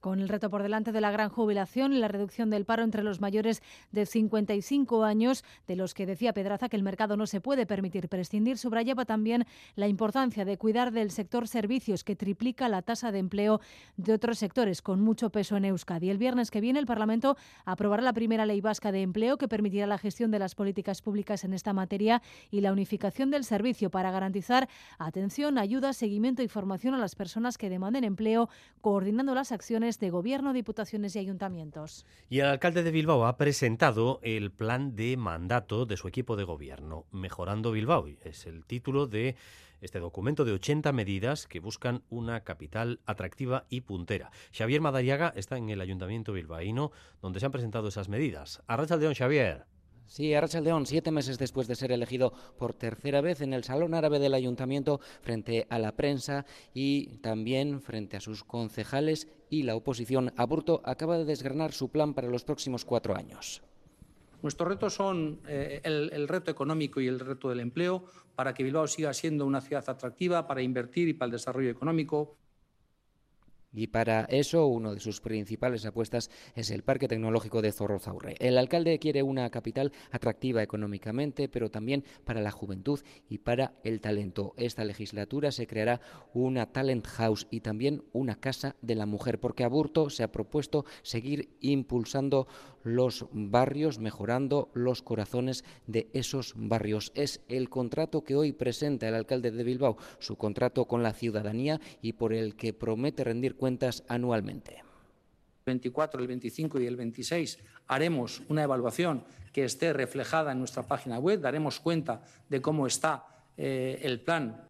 [0.00, 3.02] Con el reto por delante de la gran jubilación y la reducción del paro entre
[3.02, 7.40] los mayores de 55 años, de los que decía Pedraza que el mercado no se
[7.40, 12.82] puede permitir prescindir, subrayaba también la importancia de cuidar del sector servicios, que triplica la
[12.82, 13.60] tasa de empleo
[13.96, 16.10] de otros sectores con mucho peso en Euskadi.
[16.10, 19.88] El viernes que viene el Parlamento aprobará la primera ley vasca de empleo que permitirá
[19.88, 24.12] la gestión de las políticas públicas en esta materia y la unificación del servicio para
[24.12, 28.48] garantizar atención, ayuda, seguimiento y formación a las personas que demanden empleo,
[28.80, 32.04] coordinando las acciones de Gobierno, Diputaciones y Ayuntamientos.
[32.28, 36.44] Y el alcalde de Bilbao ha presentado el plan de mandato de su equipo de
[36.44, 38.06] gobierno, Mejorando Bilbao.
[38.22, 39.36] Es el título de
[39.80, 44.30] este documento de 80 medidas que buscan una capital atractiva y puntera.
[44.52, 48.62] Xavier Madariaga está en el Ayuntamiento bilbaíno, donde se han presentado esas medidas.
[48.66, 49.77] Arracha León, Xavier.
[50.08, 54.18] Sí, León, siete meses después de ser elegido por tercera vez en el Salón Árabe
[54.18, 60.32] del Ayuntamiento frente a la prensa y también frente a sus concejales y la oposición,
[60.36, 63.62] Aburto acaba de desgranar su plan para los próximos cuatro años.
[64.42, 68.86] Nuestros retos son eh, el, reto económico y el reto del empleo para que Bilbao
[68.86, 72.36] siga siendo una ciudad atractiva para invertir y para el desarrollo económico.
[73.72, 78.34] Y para eso, una de sus principales apuestas es el Parque Tecnológico de Zorrozaurre.
[78.38, 84.00] El alcalde quiere una capital atractiva económicamente, pero también para la juventud y para el
[84.00, 84.54] talento.
[84.56, 86.00] Esta legislatura se creará
[86.32, 90.84] una Talent House y también una Casa de la Mujer, porque Aburto se ha propuesto
[91.02, 92.46] seguir impulsando
[92.82, 97.12] los barrios, mejorando los corazones de esos barrios.
[97.14, 101.80] Es el contrato que hoy presenta el alcalde de Bilbao, su contrato con la ciudadanía
[102.00, 104.76] y por el que promete rendir cuentas anualmente.
[104.78, 104.84] El
[105.66, 111.18] 24, el 25 y el 26 haremos una evaluación que esté reflejada en nuestra página
[111.18, 114.68] web, daremos cuenta de cómo está eh, el plan.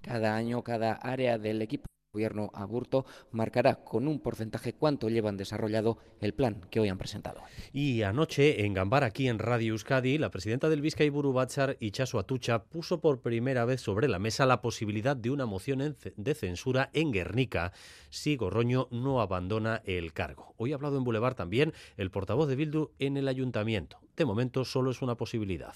[0.00, 5.96] Cada año, cada área del equipo gobierno Aburto marcará con un porcentaje cuánto llevan desarrollado
[6.20, 7.40] el plan que hoy han presentado.
[7.72, 12.64] Y anoche en Gambar, aquí en Radio Euskadi, la presidenta del Vizcay Batzar, Ichaso Atucha,
[12.64, 17.12] puso por primera vez sobre la mesa la posibilidad de una moción de censura en
[17.12, 17.72] Guernica
[18.10, 20.52] si Gorroño no abandona el cargo.
[20.58, 24.00] Hoy ha hablado en Boulevard también el portavoz de Bildu en el ayuntamiento.
[24.16, 25.74] De momento solo es una posibilidad.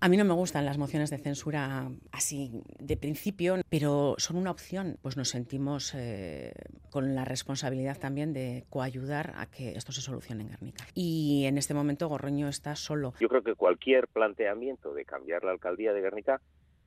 [0.00, 4.52] A mí no me gustan las mociones de censura así de principio, pero son una
[4.52, 4.96] opción.
[5.02, 6.52] Pues nos sentimos eh,
[6.90, 10.84] con la responsabilidad también de coayudar a que esto se solucione en Guernica.
[10.94, 13.12] Y en este momento Gorroño está solo.
[13.18, 16.40] Yo creo que cualquier planteamiento de cambiar la alcaldía de Guernica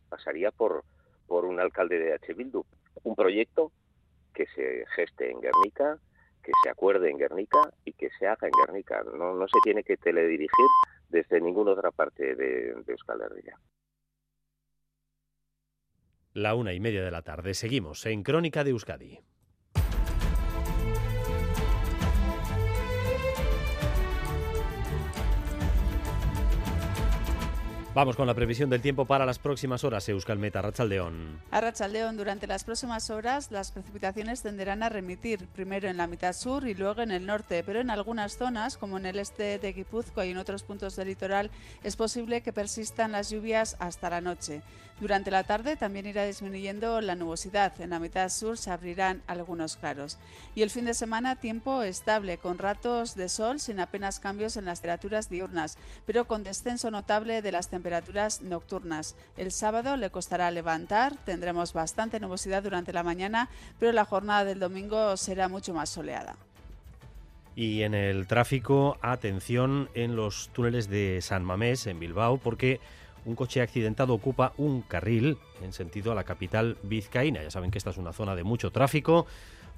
[0.08, 0.86] pasaría por,
[1.28, 2.34] por un alcalde de H.
[2.34, 2.64] Bildu.
[3.04, 3.74] Un proyecto
[4.34, 6.00] que se geste en Guernica,
[6.42, 9.04] que se acuerde en Guernica y que se haga en Guernica.
[9.04, 10.68] No, no se tiene que teledirigir
[11.12, 13.60] desde ninguna otra parte de, de Euskal Herria.
[16.34, 17.54] La una y media de la tarde.
[17.54, 19.20] Seguimos en Crónica de Euskadi.
[27.94, 31.42] Vamos con la previsión del tiempo para las próximas horas, Euskalmeta, Rachaldeón.
[31.52, 36.32] A Rachaldeón, durante las próximas horas las precipitaciones tenderán a remitir, primero en la mitad
[36.32, 39.74] sur y luego en el norte, pero en algunas zonas, como en el este de
[39.74, 41.52] Guipúzcoa y en otros puntos del litoral,
[41.84, 44.62] es posible que persistan las lluvias hasta la noche.
[45.02, 47.74] Durante la tarde también irá disminuyendo la nubosidad.
[47.82, 50.20] En la mitad sur se abrirán algunos claros.
[50.54, 54.66] Y el fin de semana tiempo estable, con ratos de sol sin apenas cambios en
[54.66, 59.16] las temperaturas diurnas, pero con descenso notable de las temperaturas nocturnas.
[59.38, 64.60] El sábado le costará levantar, tendremos bastante nubosidad durante la mañana, pero la jornada del
[64.60, 66.36] domingo será mucho más soleada.
[67.56, 72.80] Y en el tráfico, atención en los túneles de San Mamés, en Bilbao, porque
[73.26, 77.44] un coche accidentado ocupa un carril en sentido a la capital vizcaína.
[77.44, 79.28] Ya saben que esta es una zona de mucho tráfico,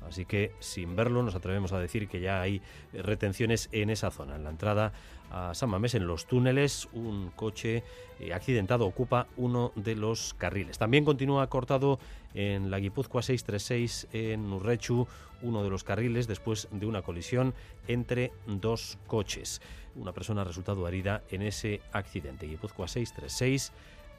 [0.07, 2.61] así que sin verlo nos atrevemos a decir que ya hay
[2.93, 4.35] retenciones en esa zona.
[4.35, 4.93] En la entrada
[5.31, 7.83] a San Mamés, en los túneles, un coche
[8.19, 10.77] eh, accidentado ocupa uno de los carriles.
[10.77, 11.99] También continúa cortado
[12.33, 15.07] en la Guipúzcoa 636 en Urrechu
[15.41, 17.53] uno de los carriles después de una colisión
[17.87, 19.61] entre dos coches.
[19.95, 22.47] Una persona ha resultado herida en ese accidente.
[22.47, 23.71] Guipúzcoa 636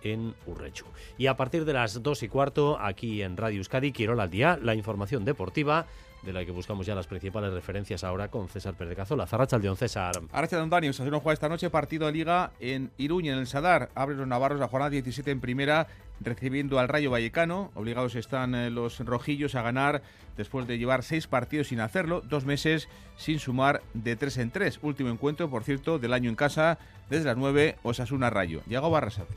[0.05, 0.87] en Urrechu.
[1.19, 4.57] Y a partir de las 2 y cuarto, aquí en Radio Euskadi, quiero al día,
[4.63, 5.87] la información deportiva
[6.25, 9.27] de la que buscamos ya las principales referencias ahora con César Pérez Cazola.
[9.27, 10.13] Zarrachaldeón, César.
[10.33, 10.89] Arrachaldeón, Dani.
[10.89, 13.91] Osasuna juega esta noche partido de Liga en Iruña, en el Sadar.
[13.95, 15.87] Abre los Navarros la jornada 17 en primera,
[16.21, 17.71] recibiendo al Rayo Vallecano.
[17.75, 20.03] Obligados están eh, los rojillos a ganar
[20.37, 24.79] después de llevar seis partidos sin hacerlo, dos meses sin sumar de tres en tres.
[24.83, 26.79] Último encuentro, por cierto, del año en casa,
[27.11, 28.63] desde las 9, Osasuna Rayo.
[28.67, 29.35] Yago Barrasate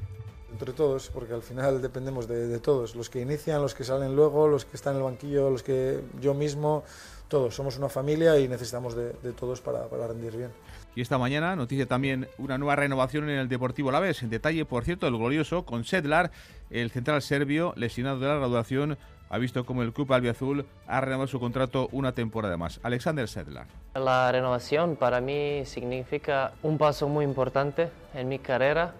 [0.57, 4.47] entre todos, porque al final dependemos de, todos, los que inician, los que salen luego,
[4.47, 6.83] los que están en el banquillo, los que yo mismo,
[7.27, 10.49] todos, somos una familia y necesitamos de, todos para, para, rendir bien.
[10.95, 14.23] Y esta mañana noticia también una nueva renovación en el Deportivo La Vez.
[14.23, 16.31] En detalle, por cierto, el glorioso con Sedlar,
[16.71, 18.97] el central serbio lesionado de la graduación,
[19.29, 22.79] ha visto como el club albiazul ha renovado su contrato una temporada más.
[22.81, 23.67] Alexander Sedlar.
[23.93, 28.95] La renovación para mí significa un paso muy importante en mi carrera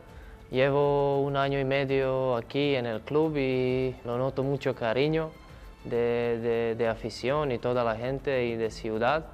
[0.52, 5.32] Llevo un año y medio aquí en el club y lo noto mucho cariño
[5.84, 9.26] de, afición y toda la gente y de ciudad.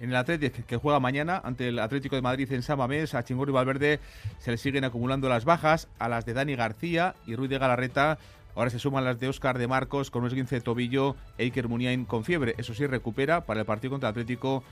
[0.00, 3.24] En el Atlético que juega mañana ante el Atlético de Madrid en San Mamés, a
[3.24, 4.00] Chingurri Valverde
[4.38, 8.18] se le siguen acumulando las bajas, a las de Dani García y Ruiz de Galarreta.
[8.54, 12.04] Ahora se suman las de Óscar de Marcos con un esguince de tobillo, Eiker Muniain
[12.04, 12.54] con fiebre.
[12.58, 14.62] Eso sí, recupera para el partido contra el Atlético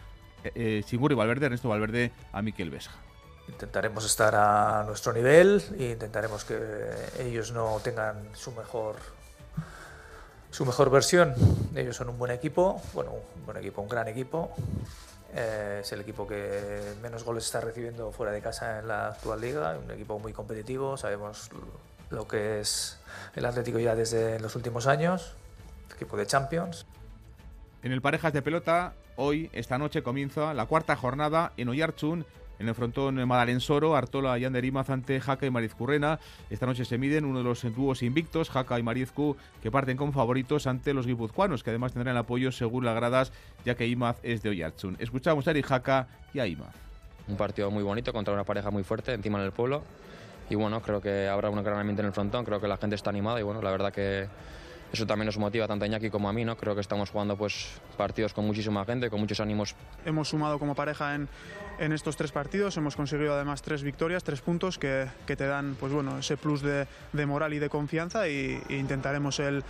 [0.44, 2.92] eh, eh Valverde, Ernesto Valverde a Miquel Vesja.
[3.48, 6.58] Intentaremos estar a nuestro nivel e intentaremos que
[7.20, 8.96] ellos no tengan su mejor
[10.50, 11.34] su mejor versión.
[11.74, 14.52] Ellos son un buen equipo, bueno, un buen equipo, un gran equipo.
[15.34, 19.40] Eh, es el equipo que menos goles está recibiendo fuera de casa en la actual
[19.40, 21.50] liga, un equipo muy competitivo, sabemos
[22.08, 22.98] lo que es
[23.34, 25.34] el Atlético ya desde los últimos años,
[25.94, 26.86] equipo de Champions.
[27.82, 32.24] En el Parejas de Pelota, hoy, esta noche, comienza la cuarta jornada en Oyarchun
[32.58, 36.18] en el frontón Madalensoro, Artola y Ander Imaz ante Jaca y Marizcurrena.
[36.50, 40.12] Esta noche se miden uno de los dúos invictos, Jaca y Marizcu, que parten como
[40.12, 43.32] favoritos ante los guipuzcoanos, que además tendrán apoyo según las gradas,
[43.64, 44.96] ya que Imaz es de Oyarzún.
[44.98, 46.74] Escuchamos a Eric Jaca y a Imaz.
[47.28, 49.82] Un partido muy bonito contra una pareja muy fuerte encima del pueblo.
[50.48, 52.94] Y bueno, creo que habrá un gran ambiente en el frontón, creo que la gente
[52.94, 54.28] está animada y bueno, la verdad que
[54.96, 56.56] eso también nos motiva tanto a Iñaki como a mí, ¿no?
[56.56, 59.74] Creo que estamos jugando pues partidos con muchísima gente, con muchos ánimos.
[60.04, 61.28] Hemos sumado como pareja en,
[61.78, 65.76] en estos tres partidos, hemos conseguido además tres victorias, tres puntos que, que te dan
[65.78, 69.62] pues bueno, ese plus de, de moral y de confianza y, e intentaremos el,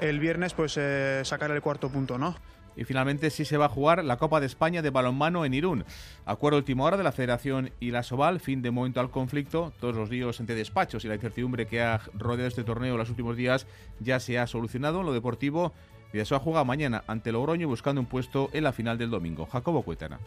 [0.00, 2.36] el viernes pues eh, sacar el cuarto punto, ¿no?
[2.76, 5.84] Y finalmente sí se va a jugar la Copa de España de balonmano en Irún.
[6.24, 9.72] Acuerdo última hora de la Federación y la Soval, fin de momento al conflicto.
[9.80, 13.10] Todos los días entre despachos y la incertidumbre que ha rodeado este torneo en los
[13.10, 13.66] últimos días
[14.00, 15.00] ya se ha solucionado.
[15.00, 15.72] En lo deportivo,
[16.12, 19.46] Vidasoa juega mañana ante Logroño buscando un puesto en la final del domingo.
[19.46, 20.18] Jacobo Cuetana.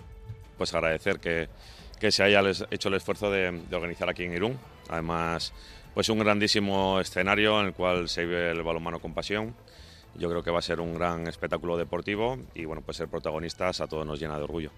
[0.58, 1.50] Pues agradecer que,
[2.00, 2.42] que se haya
[2.72, 4.60] hecho el esfuerzo de, organizar aquí en Irún.
[4.90, 5.54] Además,
[5.94, 9.56] pues un grandísimo escenario en el cual se vive el balonmano con pasión.
[10.18, 13.82] Yo creo que va a ser un gran espectáculo deportivo y bueno, pues ser protagonistas
[13.82, 14.72] a todos nos llena de orgullo.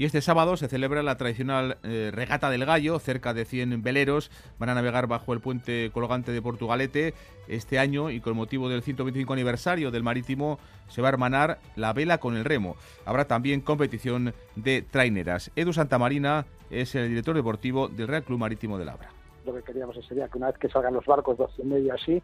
[0.00, 2.98] Y este sábado se celebra la tradicional eh, regata del gallo.
[2.98, 7.12] Cerca de 100 veleros van a navegar bajo el puente colgante de Portugalete
[7.48, 10.58] este año y con motivo del 125 aniversario del marítimo
[10.88, 12.76] se va a hermanar la vela con el remo.
[13.04, 15.50] Habrá también competición de traineras.
[15.54, 19.10] Edu Santamarina es el director deportivo del Real Club Marítimo de Labra.
[19.44, 22.22] Lo que queríamos sería que una vez que salgan los barcos, dos y medio así,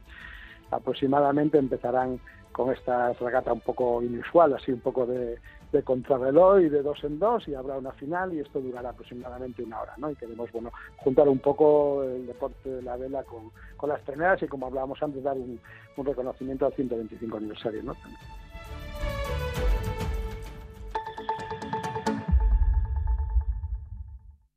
[0.71, 2.21] aproximadamente empezarán
[2.53, 5.39] con esta regata un poco inusual, así un poco de,
[5.73, 9.63] de contrarreloj y de dos en dos y habrá una final y esto durará aproximadamente
[9.63, 10.11] una hora, ¿no?
[10.11, 14.43] Y queremos, bueno, juntar un poco el deporte de la vela con, con las treneras
[14.43, 15.61] y como hablábamos antes, dar un,
[15.97, 17.95] un reconocimiento al 125 aniversario, ¿no?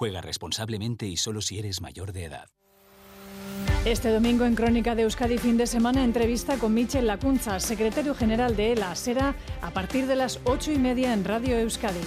[0.00, 2.48] Juega responsablemente y solo si eres mayor de edad.
[3.84, 8.56] Este domingo en Crónica de Euskadi fin de semana entrevista con Michel Lacunza, secretario general
[8.56, 8.94] de ELA.
[8.94, 12.00] Será a partir de las ocho y media en Radio Euskadi.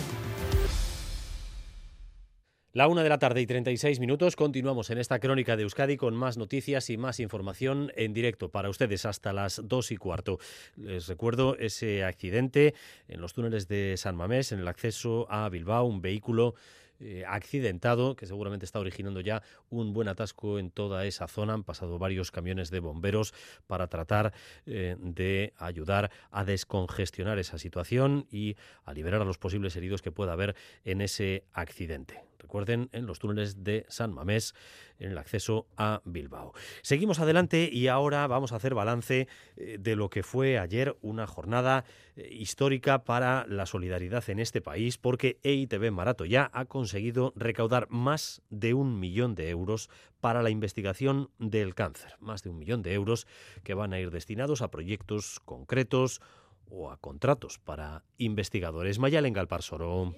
[2.72, 4.36] La una de la tarde y 36 minutos.
[4.36, 8.72] Continuamos en esta crónica de Euskadi con más noticias y más información en directo para
[8.72, 10.39] ustedes hasta las dos y cuarto.
[10.78, 12.74] Les recuerdo ese accidente
[13.08, 16.56] en los túneles de San Mamés, en el acceso a Bilbao, un vehículo
[17.04, 21.54] eh, accidentado que seguramente está originando ya un buen atasco en toda esa zona.
[21.54, 23.34] Han pasado varios camiones de bomberos
[23.68, 24.34] para tratar
[24.66, 30.12] eh, de ayudar a descongestionar esa situación y a liberar a los posibles heridos que
[30.12, 32.33] pueda haber en ese accidente.
[32.44, 34.54] Recuerden, en los túneles de San Mamés,
[35.00, 36.54] en el acceso a Bilbao.
[36.82, 41.26] Seguimos adelante y ahora vamos a hacer balance eh, de lo que fue ayer una
[41.26, 41.86] jornada
[42.18, 47.88] eh, histórica para la solidaridad en este país, porque EITB Marato ya ha conseguido recaudar
[47.89, 49.89] más de un millón de euros
[50.20, 52.18] para la investigación del cáncer.
[52.20, 53.26] Más de un millón de euros
[53.64, 56.22] que van a ir destinados a proyectos concretos
[56.70, 59.00] o a contratos para investigadores.
[59.00, 60.14] Mayalen Galparsoro.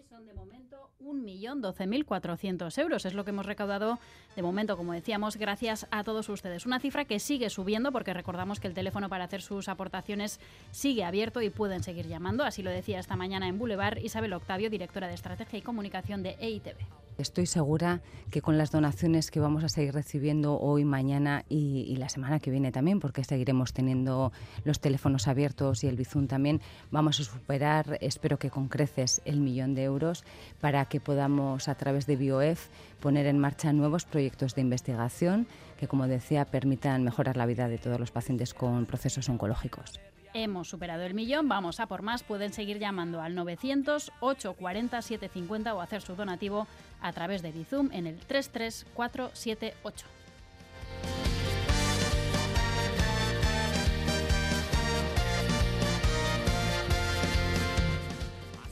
[1.15, 3.05] 1.012.400 euros.
[3.05, 3.99] Es lo que hemos recaudado
[4.35, 6.65] de momento, como decíamos, gracias a todos ustedes.
[6.65, 10.39] Una cifra que sigue subiendo porque recordamos que el teléfono para hacer sus aportaciones
[10.71, 12.43] sigue abierto y pueden seguir llamando.
[12.43, 16.35] Así lo decía esta mañana en Boulevard Isabel Octavio, directora de Estrategia y Comunicación de
[16.39, 17.04] EITB.
[17.17, 22.09] Estoy segura que con las donaciones que vamos a seguir recibiendo hoy, mañana y, la
[22.09, 24.33] semana que viene también, porque seguiremos teniendo
[24.65, 26.59] los teléfonos abiertos y el Bizum también,
[26.91, 30.25] vamos a superar, espero que con creces, el millón de euros
[30.59, 32.67] para que podamos a través de BioF
[32.99, 35.47] poner en marcha nuevos proyectos de investigación
[35.79, 39.99] que, como decía, permitan mejorar la vida de todos los pacientes con procesos oncológicos.
[40.37, 42.21] Hemos superado el millón, vamos a por más.
[42.23, 46.67] Pueden seguir llamando al 900 840 750 o hacer su donativo
[46.99, 50.05] a través de Bizum en el 33478.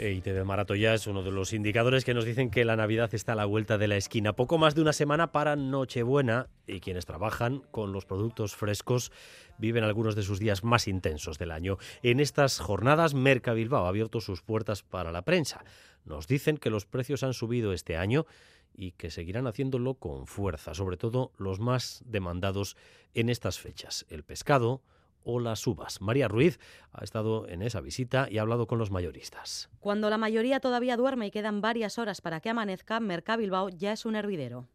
[0.04, 3.32] EITB Marato ya es uno de los indicadores que nos dicen que la Navidad está
[3.32, 4.34] a la vuelta de la esquina.
[4.34, 9.14] Poco más de una semana para Nochebuena y quienes trabajan con los productos frescos
[9.58, 11.78] viven algunos de sus días más intensos del año.
[12.02, 15.64] En estas jornadas, Merca Bilbao ha abierto sus puertas para la prensa.
[16.04, 18.26] Nos dicen que los precios han subido este año
[18.74, 22.76] y que seguirán haciéndolo con fuerza, sobre todo los más demandados
[23.14, 24.82] en estas fechas, el pescado,
[25.24, 26.02] o las uvas.
[26.02, 26.60] María Ruiz
[26.92, 29.70] ha estado en esa visita y ha hablado con los mayoristas.
[29.80, 34.06] Cuando la mayoría todavía duerme y quedan varias horas para que amanezca, Mercabilbao ya es
[34.06, 34.68] un hervidero.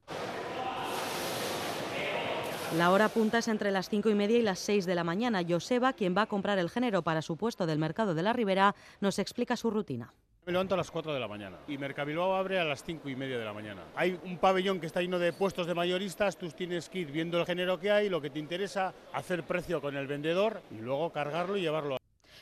[2.77, 5.41] La hora punta es entre las cinco y media y las 6 de la mañana.
[5.49, 8.75] Joseba, quien va a comprar el género para su puesto del mercado de la Ribera,
[9.01, 10.13] nos explica su rutina.
[10.49, 13.15] Me levanto a las 4 de la mañana y Mercabilbao abre a las 5 y
[13.15, 13.83] media de la mañana.
[13.95, 17.39] Hay un pabellón que está lleno de puestos de mayoristas, tú tienes que ir viendo
[17.39, 21.13] el género que hay, lo que te interesa, hacer precio con el vendedor y luego
[21.13, 21.98] cargarlo y llevarlo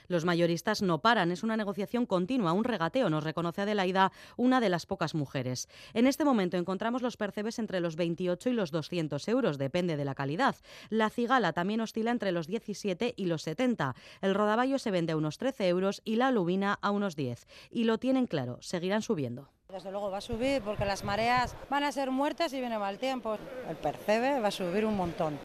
[0.09, 4.69] Los mayoristas no paran, es una negociación continua, un regateo, nos reconoce Adelaida, una de
[4.69, 5.69] las pocas mujeres.
[5.95, 10.05] En este momento encontramos los percebes entre los 28 y los 200 euros, depende de
[10.05, 10.57] la calidad.
[10.91, 13.95] La cigala también oscila entre los 17 y los 70.
[14.21, 17.47] El rodaballo se vende a unos 13 euros y la lubina a unos 10.
[17.71, 19.49] Y lo tienen claro, seguirán subiendo.
[19.69, 22.99] Desde luego va a subir porque las mareas van a ser muertas y viene mal
[22.99, 23.37] tiempo.
[23.69, 25.39] El percebe va a subir un montón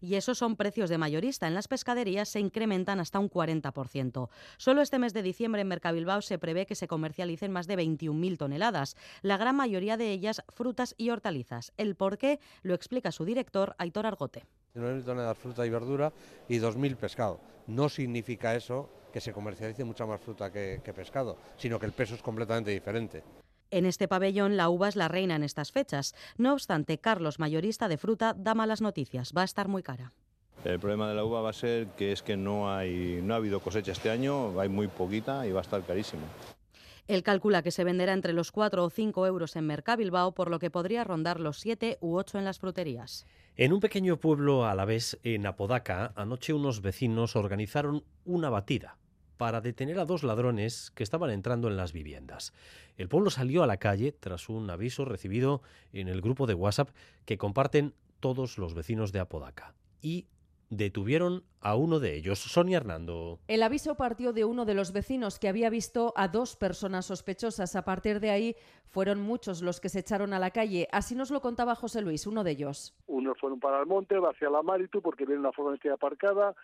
[0.00, 1.46] y esos son precios de mayorista.
[1.46, 4.28] En las pescaderías se incrementan hasta un 40%.
[4.56, 8.38] Solo este mes de diciembre en Mercabilbao se prevé que se comercialicen más de 21.000
[8.38, 11.72] toneladas, la gran mayoría de ellas frutas y hortalizas.
[11.76, 14.44] El por qué lo explica su director, Aitor Argote.
[14.74, 16.12] 9.000 toneladas fruta y verdura
[16.48, 17.40] y 2.000 pescado.
[17.66, 21.92] No significa eso que se comercialice mucha más fruta que, que pescado, sino que el
[21.92, 23.22] peso es completamente diferente.
[23.70, 26.14] En este pabellón la uva es la reina en estas fechas.
[26.36, 29.32] No obstante, Carlos, mayorista de fruta, da malas noticias.
[29.36, 30.12] Va a estar muy cara.
[30.64, 33.36] El problema de la uva va a ser que es que no, hay, no ha
[33.36, 36.22] habido cosecha este año, hay muy poquita y va a estar carísimo.
[37.06, 40.58] Él calcula que se venderá entre los 4 o 5 euros en Mercabilbao, por lo
[40.58, 43.26] que podría rondar los 7 u 8 en las fruterías.
[43.56, 48.99] En un pequeño pueblo a la vez, en Apodaca, anoche unos vecinos organizaron una batida
[49.40, 52.52] para detener a dos ladrones que estaban entrando en las viviendas.
[52.98, 55.62] El pueblo salió a la calle tras un aviso recibido
[55.94, 56.90] en el grupo de WhatsApp
[57.24, 59.72] que comparten todos los vecinos de Apodaca.
[60.02, 60.26] Y
[60.68, 63.38] detuvieron a uno de ellos, Sonia Hernando.
[63.48, 67.74] El aviso partió de uno de los vecinos que había visto a dos personas sospechosas.
[67.76, 68.56] A partir de ahí
[68.90, 70.86] fueron muchos los que se echaron a la calle.
[70.92, 72.94] Así nos lo contaba José Luis, uno de ellos.
[73.06, 76.54] Unos fueron para el monte, hacia la Maritu, porque viene una furgoneta aparcada.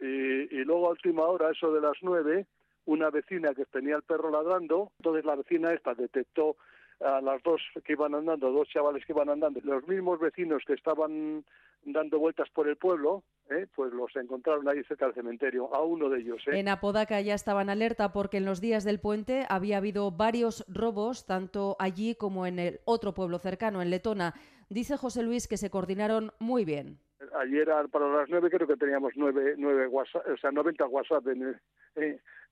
[0.00, 2.46] Y, luego a última hora, eso de las nueve,
[2.86, 6.56] una vecina que tenía el perro ladrando, entonces la vecina esta detectó
[7.00, 10.74] a las dos que iban andando, dos chavales que iban andando, los mismos vecinos que
[10.74, 11.44] estaban
[11.84, 13.66] dando vueltas por el pueblo, ¿eh?
[13.74, 16.42] pues los encontraron ahí cerca del cementerio, a uno de ellos.
[16.48, 16.58] ¿eh?
[16.58, 21.26] En Apodaca ya estaban alerta porque en los días del puente había habido varios robos,
[21.26, 24.34] tanto allí como en el otro pueblo cercano, en Letona.
[24.68, 26.98] Dice José Luis que se coordinaron muy bien.
[27.40, 31.60] Ayer para las nueve creo que teníamos nueve, nueve WhatsApp, o sea, 90 WhatsApp en,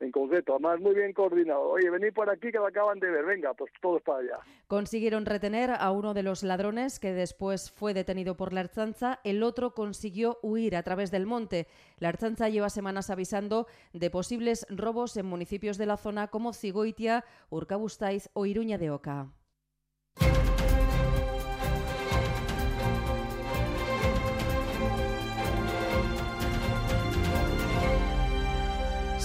[0.00, 1.62] en concreto, además muy bien coordinado.
[1.70, 4.38] Oye, venid por aquí que lo acaban de ver, venga, pues todos para allá.
[4.66, 9.42] Consiguieron retener a uno de los ladrones que después fue detenido por la Archanza, el
[9.42, 11.66] otro consiguió huir a través del monte.
[11.98, 17.24] La Archanza lleva semanas avisando de posibles robos en municipios de la zona como Cigoitia,
[17.50, 19.28] Urkabustaiz o Iruña de Oca.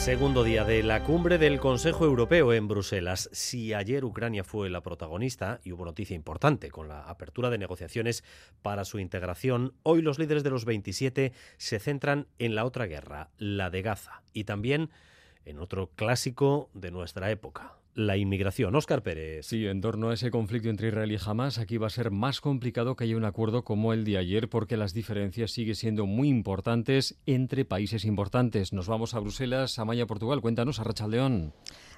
[0.02, 3.30] Segundo día de la cumbre del Consejo Europeo en Bruselas.
[3.34, 8.24] Si ayer Ucrania fue la protagonista y hubo noticia importante con la apertura de negociaciones
[8.64, 13.30] para su integración, hoy los líderes de los 27 se centran en la otra guerra,
[13.38, 14.90] la de Gaza, y también
[15.46, 18.76] en otro clásico de nuestra época, la inmigración.
[18.76, 19.46] Óscar Pérez.
[19.46, 22.42] Sí, en torno a ese conflicto entre Israel y Hamas, aquí va a ser más
[22.42, 26.30] complicado que haya un acuerdo como el de ayer, porque las diferencias siguen siendo muy
[26.30, 28.74] importantes entre países importantes.
[28.74, 30.42] Nos vamos a Bruselas, a Maya, Portugal.
[30.42, 31.54] Cuéntanos, a Rachaldeón.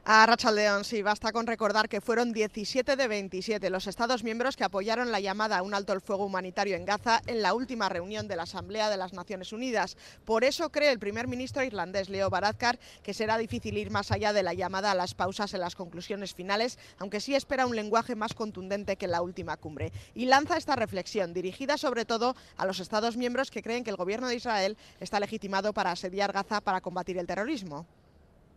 [0.06, 4.66] A Rachaldeón, sí, basta con recordar que fueron 17 de 27 los Estados miembros que
[4.66, 8.28] apoyaron la llamada a un alto el fuego humanitario en Gaza en la última reunión
[8.28, 9.96] de la Asamblea de las Naciones Unidas.
[10.26, 14.34] Por eso cree el primer ministro irlandés, Leo Varadkar, que será difícil ir más allá
[14.34, 18.18] de la llamada a las pausas en las conclusiones finales, aunque sí espera un lenguaje
[18.18, 19.94] más contundente que en la última cumbre.
[20.16, 23.96] Y lanza esta reflexión, dirigida sobre todo a los Estados miembros que creen que el
[23.96, 27.86] gobierno de Israel está legitimado para asediar Gaza para combatir el terrorismo.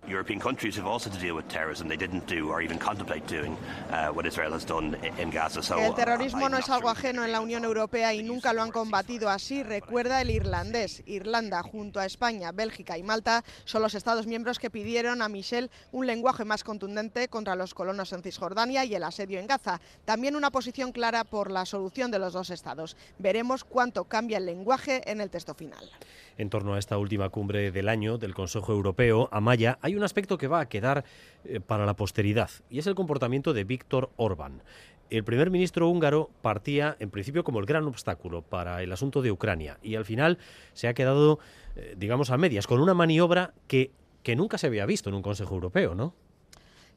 [0.09, 1.89] European countries have also to deal with terrorism.
[1.89, 3.57] They didn't do or even contemplate doing
[3.91, 5.63] uh, what Israel has done in Gaza.
[5.63, 8.71] So, el terrorismo no es algo ajeno en la Unión Europea y nunca lo han
[8.71, 11.03] combatido así, recuerda el irlandés.
[11.07, 15.71] Irlanda, junto a España, Bélgica y Malta, son los Estados miembros que pidieron a Michel
[15.91, 19.81] un lenguaje más contundente contra los colonos en Cisjordania y el asedio en Gaza.
[20.05, 22.97] También una posición clara por la solución de los dos Estados.
[23.19, 25.91] Veremos cuánto cambia el lenguaje en el texto final.
[26.39, 30.37] En torno a esta última cumbre del año del Consejo Europeo, Amaya, hay un aspecto
[30.37, 31.05] que va a quedar
[31.45, 34.63] eh, para la posteridad y es el comportamiento de Víctor Orbán.
[35.09, 39.31] El primer ministro húngaro partía en principio como el gran obstáculo para el asunto de
[39.31, 40.39] Ucrania y al final
[40.75, 41.39] se ha quedado,
[41.77, 45.23] eh, digamos, a medias, con una maniobra que, que nunca se había visto en un
[45.23, 46.13] Consejo Europeo, ¿no?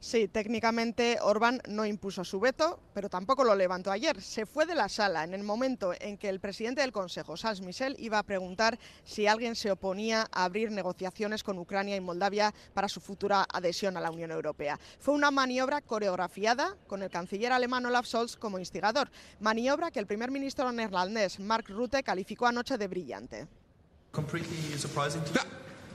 [0.02, 4.22] Sí, técnicamente Orbán no impuso su veto, pero tampoco lo levantó ayer.
[4.22, 7.60] Se fue de la sala en el momento en que el presidente del Consejo, Charles
[7.60, 12.54] Michel, iba a preguntar si alguien se oponía a abrir negociaciones con Ucrania y Moldavia
[12.72, 14.80] para su futura adhesión a la Unión Europea.
[15.00, 20.06] Fue una maniobra coreografiada con el canciller alemán Olaf Scholz como instigador, maniobra que el
[20.06, 23.46] primer ministro neerlandés Mark Rutte calificó anoche de brillante.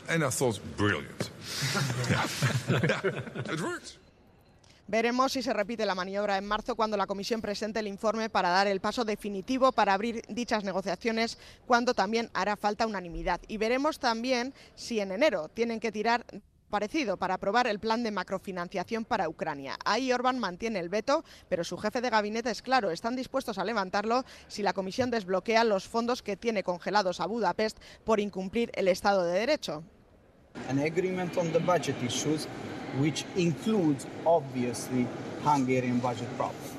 [0.07, 1.31] And I thought, brilliant.
[2.09, 2.27] yeah.
[2.69, 3.01] yeah,
[3.77, 3.97] it.
[4.87, 8.49] Veremos si se repite la maniobra en marzo cuando la Comisión presente el informe para
[8.49, 13.41] dar el paso definitivo para abrir dichas negociaciones, cuando también hará falta unanimidad.
[13.47, 16.23] Y veremos también si en enero tienen que tirar
[16.69, 19.75] parecido para aprobar el plan de macrofinanciación para Ucrania.
[19.85, 23.65] Ahí Orbán mantiene el veto, pero su jefe de gabinete es claro, están dispuestos a
[23.65, 28.87] levantarlo si la Comisión desbloquea los fondos que tiene congelados a Budapest por incumplir el
[28.87, 29.83] Estado de Derecho.
[30.69, 32.47] An agreement on the budget issues
[32.99, 35.05] which includes obviously
[35.43, 36.75] Hungarian budget problems.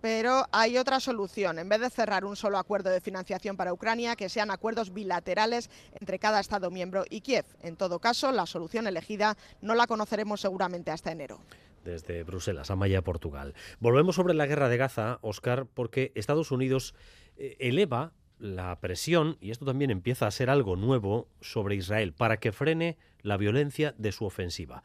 [0.00, 1.58] Pero hay otra solución.
[1.58, 5.68] En vez de cerrar un solo acuerdo de financiación para Ucrania, que sean acuerdos bilaterales
[5.98, 7.44] entre cada Estado miembro y Kiev.
[7.62, 11.40] En todo caso, la solución elegida no la conoceremos seguramente hasta enero.
[11.84, 13.54] Desde Bruselas, Amaya, Portugal.
[13.80, 16.94] Volvemos sobre la guerra de Gaza, Oscar, porque Estados Unidos
[17.36, 22.38] eh, eleva la presión, y esto también empieza a ser algo nuevo, sobre Israel, para
[22.38, 24.82] que frene la violencia de su ofensiva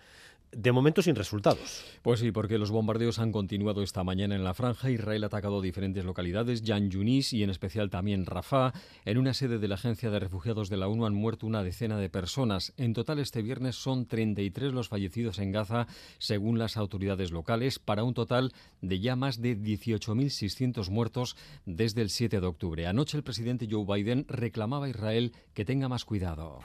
[0.51, 1.83] de momento sin resultados.
[2.01, 4.89] Pues sí, porque los bombardeos han continuado esta mañana en la franja.
[4.89, 8.73] Israel ha atacado diferentes localidades, Yan Yunis y en especial también Rafah.
[9.05, 11.97] En una sede de la Agencia de Refugiados de la ONU han muerto una decena
[11.97, 12.73] de personas.
[12.77, 15.87] En total este viernes son 33 los fallecidos en Gaza,
[16.17, 22.09] según las autoridades locales, para un total de ya más de 18.600 muertos desde el
[22.09, 22.87] 7 de octubre.
[22.87, 26.59] Anoche el presidente Joe Biden reclamaba a Israel que tenga más cuidado.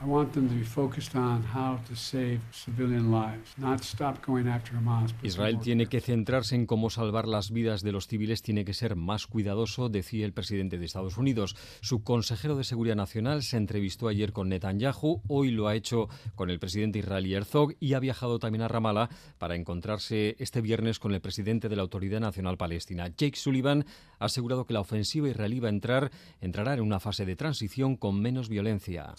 [5.23, 8.95] Israel tiene que centrarse en cómo salvar las vidas de los civiles, tiene que ser
[8.95, 11.55] más cuidadoso, decía el presidente de Estados Unidos.
[11.81, 16.49] Su consejero de Seguridad Nacional se entrevistó ayer con Netanyahu, hoy lo ha hecho con
[16.49, 21.13] el presidente israelí Herzog y ha viajado también a Ramallah para encontrarse este viernes con
[21.13, 23.07] el presidente de la Autoridad Nacional Palestina.
[23.07, 23.85] Jake Sullivan
[24.19, 26.11] ha asegurado que la ofensiva israelí va a entrar,
[26.41, 29.13] entrará en una fase de transición con menos violencia.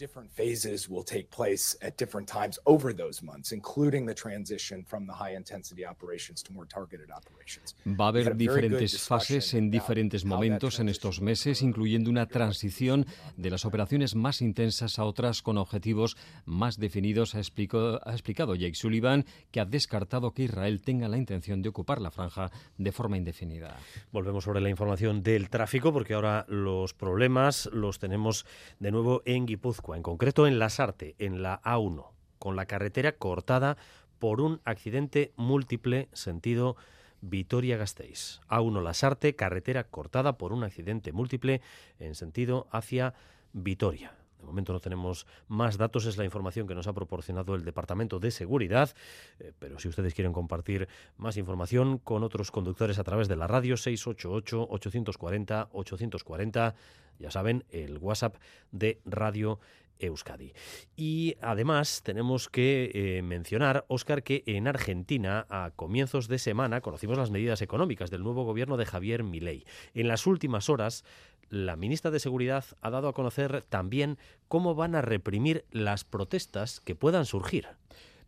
[7.87, 13.51] Va a haber diferentes fases en diferentes momentos en estos meses, incluyendo una transición de
[13.51, 19.25] las operaciones más intensas a otras con objetivos más definidos, ha, ha explicado Jake Sullivan,
[19.51, 23.77] que ha descartado que Israel tenga la intención de ocupar la franja de forma indefinida.
[24.13, 28.47] Volvemos sobre la información del tráfico, porque ahora los problemas los tenemos
[28.81, 32.07] de nuevo en Guipúzcoa, en concreto en Lasarte, en la A1,
[32.39, 33.77] con la carretera cortada
[34.19, 36.77] por un accidente múltiple sentido
[37.21, 38.41] Vitoria-Gasteiz.
[38.49, 41.61] A1 Lasarte, carretera cortada por un accidente múltiple
[41.99, 43.13] en sentido hacia
[43.53, 44.18] Vitoria.
[44.39, 48.21] De momento no tenemos más datos, es la información que nos ha proporcionado el Departamento
[48.21, 48.95] de Seguridad,
[49.41, 53.47] eh, pero si ustedes quieren compartir más información con otros conductores a través de la
[53.47, 56.75] radio 688-840-840,
[57.19, 58.37] ya saben, el WhatsApp
[58.71, 59.61] de Radio
[59.99, 60.53] Euskadi.
[60.97, 67.19] Y además tenemos que eh, mencionar, Óscar, que en Argentina a comienzos de semana conocimos
[67.19, 69.65] las medidas económicas del nuevo gobierno de Javier Milei.
[69.95, 71.05] En las últimas horas,
[71.51, 76.81] la ministra de Seguridad ha dado a conocer también cómo van a reprimir las protestas
[76.81, 77.69] que puedan surgir.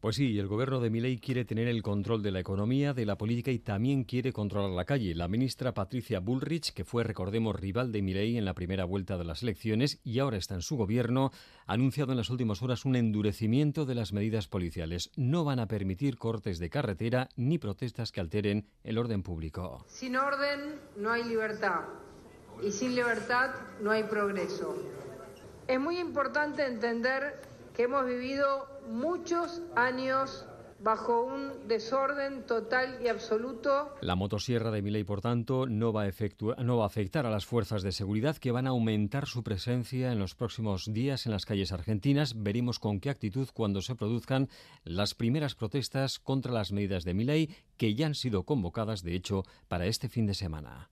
[0.01, 3.19] Pues sí, el gobierno de Milei quiere tener el control de la economía, de la
[3.19, 5.15] política y también quiere controlar la calle.
[5.15, 9.25] La ministra Patricia Bullrich, que fue, recordemos, rival de Milei en la primera vuelta de
[9.25, 11.33] las elecciones y ahora está en su gobierno,
[11.67, 15.11] ha anunciado en las últimas horas un endurecimiento de las medidas policiales.
[15.17, 19.85] No van a permitir cortes de carretera ni protestas que alteren el orden público.
[19.87, 21.83] Sin orden no hay libertad
[22.67, 23.51] y sin libertad
[23.83, 24.83] no hay progreso.
[25.69, 27.43] Es muy importante entender
[27.77, 30.47] que hemos vivido muchos años
[30.82, 33.95] bajo un desorden total y absoluto.
[34.01, 37.47] La motosierra de Miley, por tanto, no va, a no va a afectar a las
[37.47, 41.45] fuerzas de seguridad que van a aumentar su presencia en los próximos días en las
[41.45, 42.43] calles argentinas.
[42.43, 44.49] Veremos con qué actitud cuando se produzcan
[44.84, 49.45] las primeras protestas contra las medidas de Miley que ya han sido convocadas, de hecho,
[49.68, 50.91] para este fin de semana.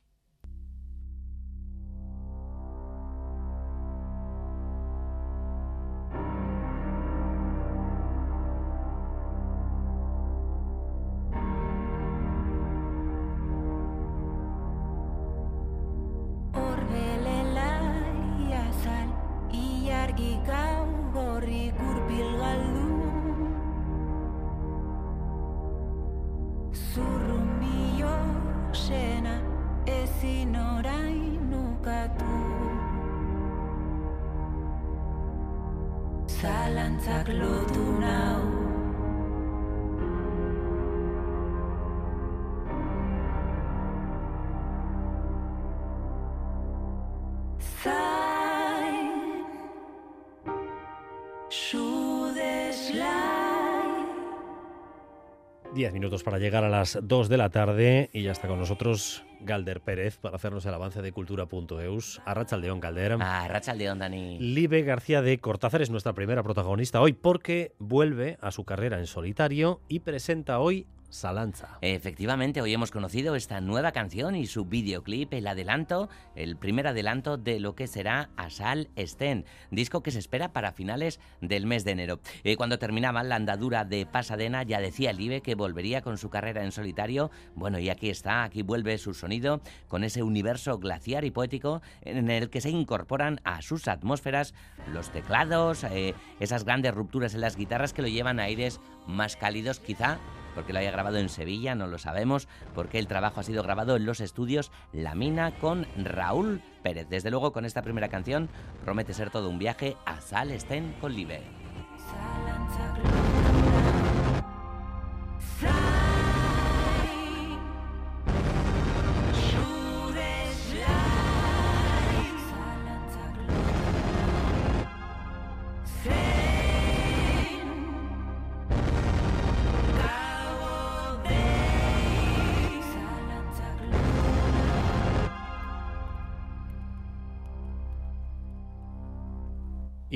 [55.89, 59.25] 10 minutos para llegar a las 2 de la tarde y ya está con nosotros
[59.41, 62.21] Galder Pérez para hacernos el avance de cultura.eus.
[62.27, 63.17] A Rachaldeón, Galder.
[63.19, 64.39] A Rachaldeón, Dani.
[64.39, 69.07] Libe García de Cortázar es nuestra primera protagonista hoy porque vuelve a su carrera en
[69.07, 71.79] solitario y presenta hoy Salanza.
[71.81, 77.37] Efectivamente, hoy hemos conocido esta nueva canción y su videoclip, el adelanto, el primer adelanto
[77.37, 81.93] de lo que será Asal Sten, disco que se espera para finales del mes de
[81.93, 82.21] enero.
[82.45, 86.63] Eh, cuando terminaba la andadura de Pasadena, ya decía Libe que volvería con su carrera
[86.63, 87.31] en solitario.
[87.55, 92.31] Bueno, y aquí está, aquí vuelve su sonido con ese universo glaciar y poético en
[92.31, 94.55] el que se incorporan a sus atmósferas
[94.93, 99.37] los teclados, eh, esas grandes rupturas en las guitarras que lo llevan a aires más
[99.37, 100.19] cálidos, quizá
[100.55, 103.95] porque lo haya grabado en Sevilla, no lo sabemos, porque el trabajo ha sido grabado
[103.95, 107.09] en los estudios La Mina con Raúl Pérez.
[107.09, 108.49] Desde luego, con esta primera canción
[108.85, 111.43] promete ser todo un viaje a Salestén con Live.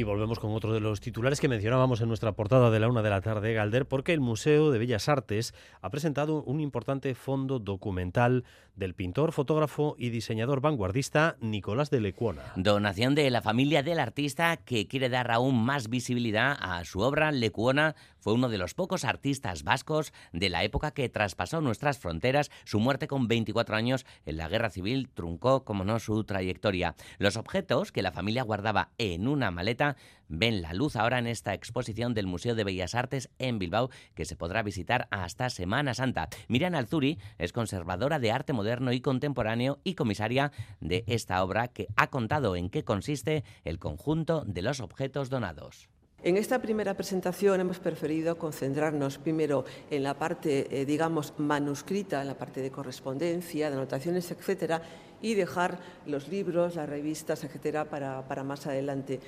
[0.02, 3.02] Y volvemos con otro de los titulares que mencionábamos en nuestra portada de la una
[3.02, 7.60] de la tarde, Galder, porque el Museo de Bellas Artes ha presentado un importante fondo
[7.60, 8.42] documental
[8.74, 12.42] del pintor, fotógrafo y diseñador vanguardista Nicolás de Lecuona.
[12.56, 17.30] Donación de la familia del artista que quiere dar aún más visibilidad a su obra.
[17.30, 22.50] Lecuona fue uno de los pocos artistas vascos de la época que traspasó nuestras fronteras.
[22.64, 26.94] Su muerte con 24 años en la Guerra Civil truncó, como no, su trayectoria.
[27.18, 29.96] Los objetos que la familia guardaba en una maleta
[30.28, 34.24] ven la luz ahora en esta exposición del Museo de Bellas Artes en Bilbao que
[34.24, 36.28] se podrá visitar hasta Semana Santa.
[36.48, 41.88] Miriam Alzuri es conservadora de arte moderno y contemporáneo y comisaria de esta obra que
[41.96, 45.91] ha contado en qué consiste el conjunto de los objetos donados.
[46.24, 52.28] En esta primera presentación hemos preferido concentrarnos primero en la parte, eh, digamos, manuscrita, en
[52.28, 54.82] la parte de correspondencia, de anotaciones, etcétera,
[55.20, 59.20] y dejar los libros, las revistas, etcétera, para, para más adelante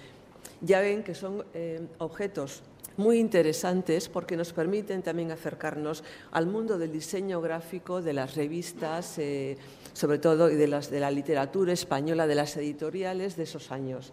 [0.61, 2.63] ya ven que son eh, objetos
[2.97, 9.19] muy interesantes porque nos permiten también acercarnos al mundo del diseño gráfico, de las revistas,
[9.19, 9.57] eh,
[9.93, 14.13] sobre todo, y de, las, de la literatura española, de las editoriales de esos años.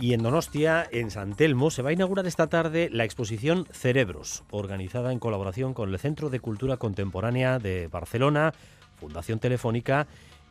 [0.00, 4.44] Y en Donostia, en San Telmo, se va a inaugurar esta tarde la exposición Cerebros,
[4.50, 8.54] organizada en colaboración con el Centro de Cultura Contemporánea de Barcelona,
[9.00, 10.06] Fundación Telefónica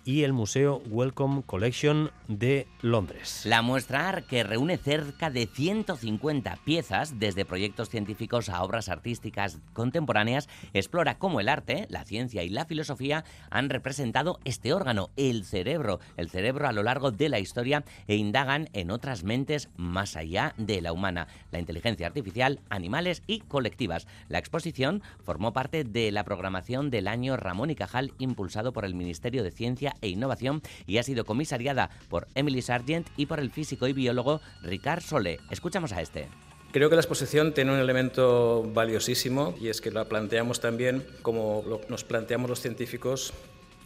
[0.07, 3.41] y el Museo Welcome Collection de Londres.
[3.43, 10.47] La muestra que reúne cerca de 150 piezas, desde proyectos científicos a obras artísticas contemporáneas,
[10.73, 15.99] explora cómo el arte, la ciencia y la filosofía han representado este órgano, el cerebro,
[16.15, 20.53] el cerebro a lo largo de la historia e indagan en otras mentes más allá
[20.55, 24.07] de la humana, la inteligencia artificial, animales y colectivas.
[24.29, 28.95] La exposición formó parte de la programación del año Ramón y Cajal impulsado por el
[28.95, 33.51] Ministerio de Ciencia e Innovación y ha sido comisariada por Emily Sargent y por el
[33.51, 35.39] físico y biólogo Ricard Solé.
[35.49, 36.27] Escuchamos a este.
[36.71, 41.63] Creo que la exposición tiene un elemento valiosísimo y es que la planteamos también como
[41.89, 43.33] nos planteamos los científicos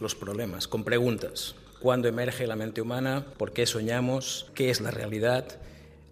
[0.00, 1.54] los problemas, con preguntas.
[1.80, 3.24] ¿Cuándo emerge la mente humana?
[3.38, 4.50] ¿Por qué soñamos?
[4.54, 5.46] ¿Qué es la realidad?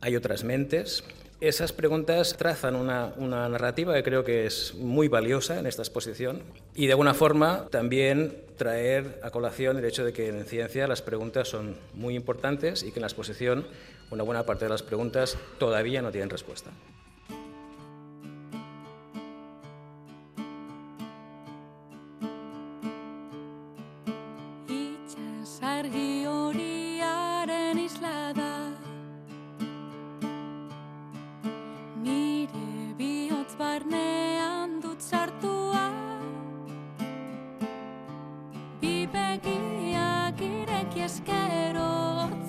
[0.01, 1.05] ¿Hay otras mentes?
[1.41, 3.15] Esas preguntas trazan una,
[3.49, 6.43] narrativa que creo que es muy valiosa en esta exposición
[6.75, 11.01] y de alguna forma también traer a colación el hecho de que en ciencia las
[11.01, 13.67] preguntas son muy importantes y que en la exposición
[14.11, 16.73] una buena parte de las preguntas todavía no tienen respuesta.
[33.71, 35.87] barnean dut sartua.
[38.81, 42.40] Bi begiak ireki eskerot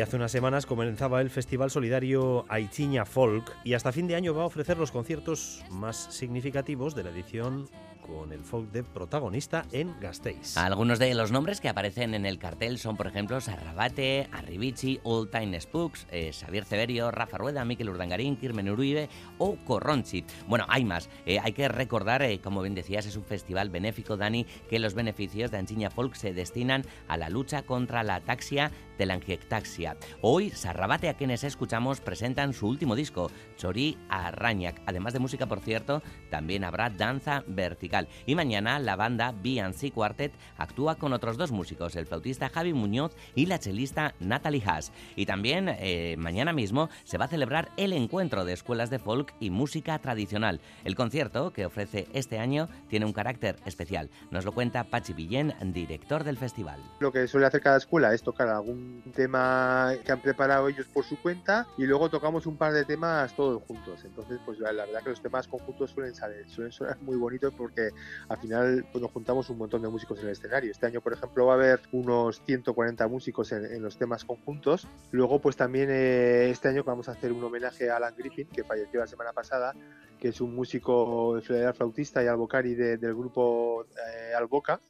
[0.00, 4.42] hace unas semanas comenzaba el Festival Solidario Aichiña Folk y hasta fin de año va
[4.42, 7.68] a ofrecer los conciertos más significativos de la edición
[8.06, 10.56] con el folk de protagonista en Gasteiz.
[10.56, 15.30] Algunos de los nombres que aparecen en el cartel son, por ejemplo, Sarrabate, Arribici, Old
[15.30, 20.24] Time Spooks, eh, Xavier Severio, Rafa Rueda, Miquel Urdangarín, Kirmen Uribe o Corronchi.
[20.46, 21.08] Bueno, hay más.
[21.24, 24.94] Eh, hay que recordar, eh, como bien decías, es un festival benéfico, Dani, que los
[24.94, 29.96] beneficios de Anchiña Folk se destinan a la lucha contra la ataxia de la angiectaxia.
[30.20, 34.80] Hoy, Sarrabate, a quienes escuchamos, presentan su último disco, Chorí Arrañac.
[34.86, 38.08] Además de música, por cierto, también habrá danza vertical.
[38.26, 43.16] Y mañana la banda B&C Quartet actúa con otros dos músicos, el flautista Javi Muñoz
[43.34, 44.92] y la chelista Natalie Haas.
[45.16, 49.34] Y también eh, mañana mismo se va a celebrar el encuentro de escuelas de folk
[49.40, 50.60] y música tradicional.
[50.84, 54.10] El concierto que ofrece este año tiene un carácter especial.
[54.30, 56.80] Nos lo cuenta Pachi Villén, director del festival.
[57.00, 58.83] Lo que suele hacer cada escuela es tocar algún
[59.14, 63.34] tema que han preparado ellos por su cuenta y luego tocamos un par de temas
[63.34, 64.04] todos juntos.
[64.04, 67.90] Entonces, pues la, verdad que los temas conjuntos suelen salir, suelen sonar muy bonitos porque
[68.28, 70.70] al final pues, nos juntamos un montón de músicos en el escenario.
[70.70, 74.88] Este año, por ejemplo, va a haber unos 140 músicos en, los temas conjuntos.
[75.10, 78.64] Luego, pues también eh, este año vamos a hacer un homenaje a Alan Griffin, que
[78.64, 79.74] falleció la semana pasada,
[80.18, 81.40] que es un músico
[81.74, 84.80] flautista y albocari del grupo eh, Alboca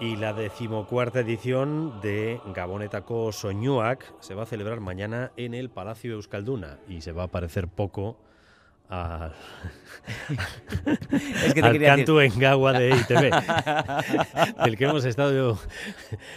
[0.00, 6.14] Y la decimocuarta edición de Gabonetako Soñuac se va a celebrar mañana en el Palacio
[6.14, 8.16] Euskalduna y se va a parecer poco
[8.88, 9.34] al,
[11.44, 13.30] es que al canto en Gagua de ITV,
[14.64, 15.58] del que hemos estado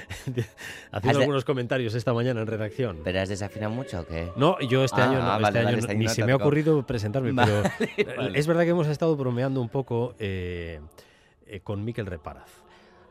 [0.92, 3.00] haciendo algunos comentarios esta mañana en redacción.
[3.04, 4.30] ¿Pero has desafinado mucho o qué?
[4.36, 6.26] No, yo este Ah, año, no, ah, este vale, año vale, este ni se te
[6.26, 7.64] me ha ocurrido presentarme, Vale,
[7.96, 10.82] pero es verdad que hemos estado bromeando un poco eh,
[11.48, 12.52] eh, con Miquel Reparaz.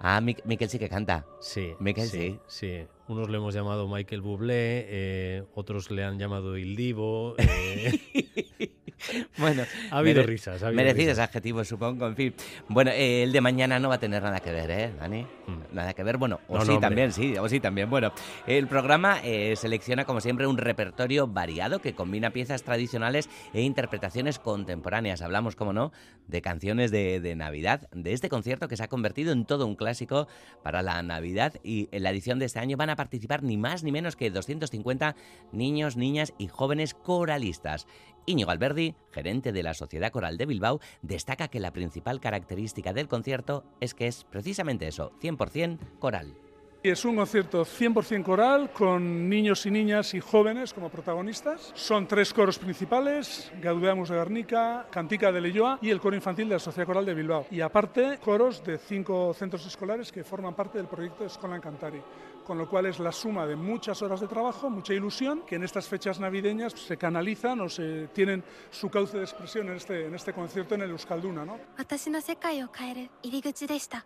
[0.00, 1.24] Ah, Mic- Miquel sí que canta.
[1.40, 2.84] Sí, Miquel sí, sí.
[3.08, 7.34] Unos le hemos llamado Michael Bublé, eh, otros le han llamado Il Divo.
[7.38, 7.92] eh,
[9.38, 10.62] Bueno, ha habido mere- risas.
[10.62, 11.28] Ha habido merecidos risas.
[11.28, 12.34] adjetivos, supongo, en fin.
[12.68, 15.26] Bueno, eh, el de mañana no va a tener nada que ver, ¿eh, Dani?
[15.72, 16.58] Nada que ver, bueno, o Mm.
[16.58, 17.90] No, sí no, también, sí, o sí también.
[17.90, 18.12] Bueno,
[18.46, 24.38] el programa eh, selecciona, como siempre, un repertorio variado que combina piezas tradicionales e interpretaciones
[24.38, 25.22] contemporáneas.
[25.22, 25.92] Hablamos, como no,
[26.28, 29.74] de canciones de, de Navidad, de este concierto que se ha convertido en todo un
[29.76, 30.28] clásico
[30.62, 33.82] para la Navidad y en la edición de este año van a participar ni más
[33.82, 35.16] ni menos que 250
[35.52, 37.86] niños, niñas y jóvenes coralistas.
[38.26, 43.08] Íñigo Alberdi, gerente de la Sociedad Coral de Bilbao, destaca que la principal característica del
[43.08, 46.34] concierto es que es precisamente eso, 100% coral.
[46.82, 51.70] Es un concierto 100% coral con niños y niñas y jóvenes como protagonistas.
[51.76, 56.56] Son tres coros principales, Gaudeamus de Garnica, Cantica de Leyoa y el coro infantil de
[56.56, 57.46] la Sociedad Coral de Bilbao.
[57.52, 62.02] Y aparte, coros de cinco centros escolares que forman parte del proyecto Escola Cantari
[62.45, 65.63] Con lo cual es la suma de muchas horas de trabajo, mucha ilusión, que en
[65.63, 70.15] estas fechas navideñas se canalizan o se tienen su cauce de expresión en este, en
[70.15, 71.43] este concierto en el Euskalduna.
[71.45, 71.59] ¿no?
[71.77, 74.05] 私の世界を変える入り口でした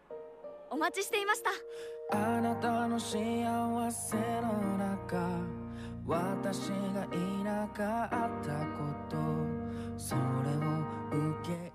[0.69, 1.49] お待ちしていました
[2.17, 3.19] あなたの幸
[3.91, 5.39] せの中
[6.05, 9.17] 私がいなかったこと
[9.97, 10.82] それを
[11.39, 11.72] 受け入れ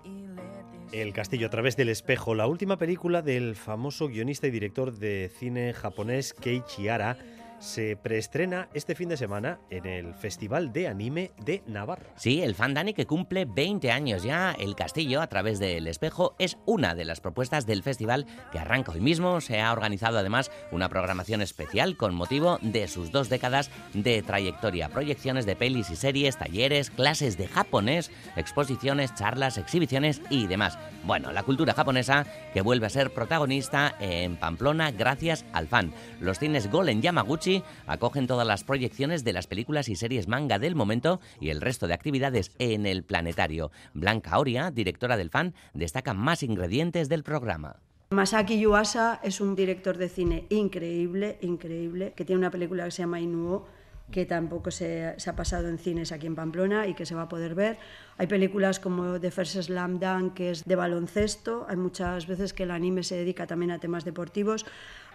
[0.92, 5.30] El Castillo a través del espejo, la última película del famoso guionista y director de
[5.38, 7.16] cine japonés Keiichi Hara,
[7.62, 12.10] se preestrena este fin de semana en el Festival de Anime de Navarra.
[12.16, 16.34] Sí, el fan Dani que cumple 20 años ya, El Castillo a través del espejo
[16.40, 19.40] es una de las propuestas del festival que arranca hoy mismo.
[19.40, 24.88] Se ha organizado además una programación especial con motivo de sus dos décadas de trayectoria.
[24.88, 30.78] Proyecciones de pelis y series, talleres, clases de japonés, exposiciones, charlas, exhibiciones y demás.
[31.04, 35.92] Bueno, la cultura japonesa que vuelve a ser protagonista en Pamplona gracias al fan.
[36.20, 37.51] Los cines Golem Yamaguchi
[37.86, 41.86] acogen todas las proyecciones de las películas y series manga del momento y el resto
[41.86, 43.70] de actividades en el planetario.
[43.94, 47.76] Blanca Oria, directora del fan, destaca más ingredientes del programa.
[48.10, 53.02] Masaki Yuasa es un director de cine increíble, increíble, que tiene una película que se
[53.02, 53.66] llama Inuo,
[54.12, 57.22] que tampoco se, se ha pasado en cines aquí en Pamplona y que se va
[57.22, 57.78] a poder ver.
[58.18, 61.66] Hay películas como The First Slam Dunk, que es de baloncesto.
[61.68, 64.64] Hay muchas veces que el anime se dedica también a temas deportivos.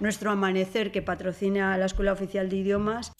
[0.01, 3.13] Nuestro Amanecer, que patrocina la Escuela Oficial de Idiomas.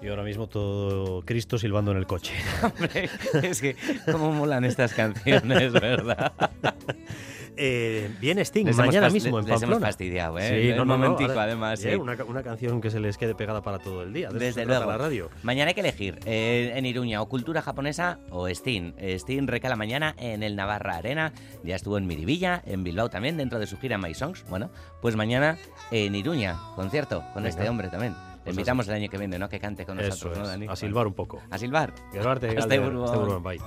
[0.00, 2.32] Y ahora mismo todo Cristo silbando en el coche.
[2.62, 3.08] Hombre,
[3.42, 3.76] es que
[4.10, 6.32] cómo molan estas canciones, ¿verdad?
[7.54, 9.86] Eh, viene Sting Les hemos mañana mismo en les hemos Pamplona.
[9.86, 10.62] fastidiado, ¿eh?
[10.62, 11.96] Sí, Un no, no, no, momentico, ahora- además, eh, sí.
[11.96, 14.30] Una, una canción que se les quede pegada para todo el día.
[14.30, 14.86] De Desde luego.
[14.86, 15.28] la radio.
[15.42, 18.94] Mañana hay que elegir eh, en Iruña o cultura japonesa o Steam.
[19.18, 21.34] Steam recala mañana en el Navarra Arena.
[21.62, 24.46] Ya estuvo en Miribilla, en Bilbao también, dentro de su gira My Songs.
[24.48, 24.70] Bueno,
[25.02, 25.58] pues mañana
[25.90, 27.48] en Iruña, concierto con Venga.
[27.50, 28.14] este hombre también.
[28.42, 29.48] Le Pues invitamos el año que viene, ¿no?
[29.48, 30.66] Que cante con Eso nosotros, ¿no, Dani?
[30.68, 31.40] a silbar un poco.
[31.48, 31.94] A silbar.
[32.10, 33.60] Gerbarte, Hasta Burgos, bye.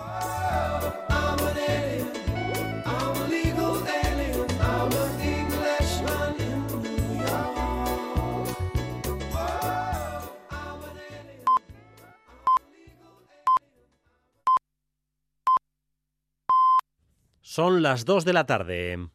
[17.41, 19.09] Son las 2 de la tarde.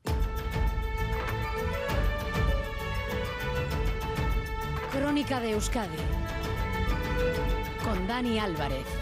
[5.20, 5.96] Crónica de Euskadi
[7.84, 8.99] con Dani Álvarez.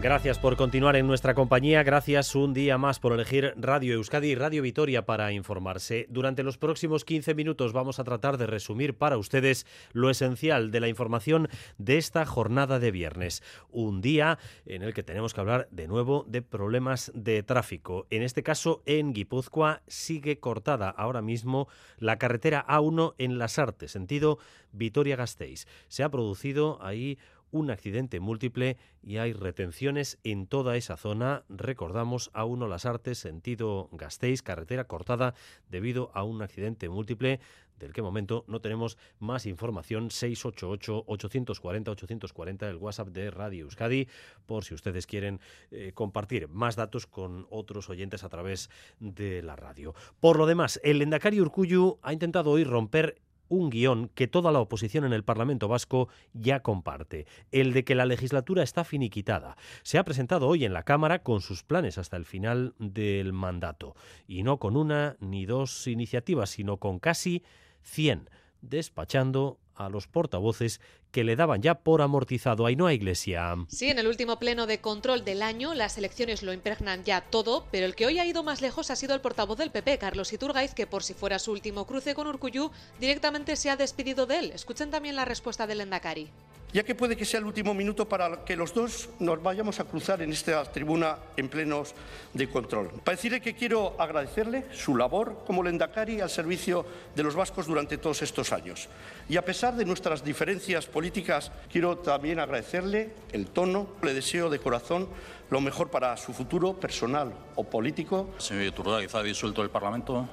[0.00, 4.34] Gracias por continuar en nuestra compañía, gracias un día más por elegir Radio Euskadi y
[4.36, 6.06] Radio Vitoria para informarse.
[6.08, 10.78] Durante los próximos 15 minutos vamos a tratar de resumir para ustedes lo esencial de
[10.78, 13.42] la información de esta jornada de viernes.
[13.70, 18.06] Un día en el que tenemos que hablar de nuevo de problemas de tráfico.
[18.10, 21.66] En este caso, en Guipúzcoa sigue cortada ahora mismo
[21.98, 24.38] la carretera A1 en Las Artes, sentido
[24.70, 25.66] Vitoria-Gasteiz.
[25.88, 27.18] Se ha producido ahí
[27.50, 31.44] un accidente múltiple y hay retenciones en toda esa zona.
[31.48, 35.34] Recordamos a uno Las Artes, sentido Gasteiz, carretera cortada
[35.68, 37.40] debido a un accidente múltiple
[37.78, 44.08] del que momento no tenemos más información 688-840-840 el WhatsApp de Radio Euskadi
[44.46, 45.40] por si ustedes quieren
[45.70, 48.68] eh, compartir más datos con otros oyentes a través
[49.00, 49.94] de la radio.
[50.20, 54.60] Por lo demás, el Endacari Urcuyu ha intentado hoy romper un guion que toda la
[54.60, 59.56] oposición en el Parlamento Vasco ya comparte, el de que la legislatura está finiquitada.
[59.82, 63.94] Se ha presentado hoy en la Cámara con sus planes hasta el final del mandato,
[64.26, 67.42] y no con una ni dos iniciativas, sino con casi
[67.82, 68.30] 100,
[68.60, 73.54] despachando a los portavoces que le daban ya por amortizado a Ainhoa Iglesia.
[73.68, 77.64] Sí, en el último pleno de control del año las elecciones lo impregnan ya todo,
[77.70, 80.32] pero el que hoy ha ido más lejos ha sido el portavoz del PP, Carlos
[80.32, 82.70] Iturgaiz, que por si fuera su último cruce con Urcuyu,
[83.00, 84.52] directamente se ha despedido de él.
[84.52, 86.28] Escuchen también la respuesta del Endacari.
[86.72, 89.84] Ya que puede que sea el último minuto para que los dos nos vayamos a
[89.84, 91.94] cruzar en esta tribuna en plenos
[92.34, 92.88] de control.
[93.04, 97.98] Para decirle que quiero agradecerle su labor como lendakari al servicio de los vascos durante
[97.98, 98.88] todos estos años.
[99.28, 103.88] Y a pesar de nuestras diferencias políticas, quiero también agradecerle el tono.
[104.02, 105.08] Le deseo de corazón
[105.50, 108.30] lo mejor para su futuro personal o político.
[108.38, 110.28] Señor Iturgaiz, ¿ha disuelto el Parlamento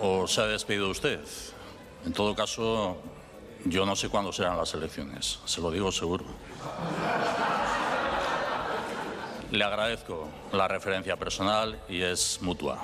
[0.00, 1.20] o se ha despedido usted?
[2.06, 2.96] En todo caso,
[3.70, 6.24] yo no sé cuándo serán las elecciones, se lo digo seguro.
[9.50, 12.78] Le agradezco la referencia personal y es mutua.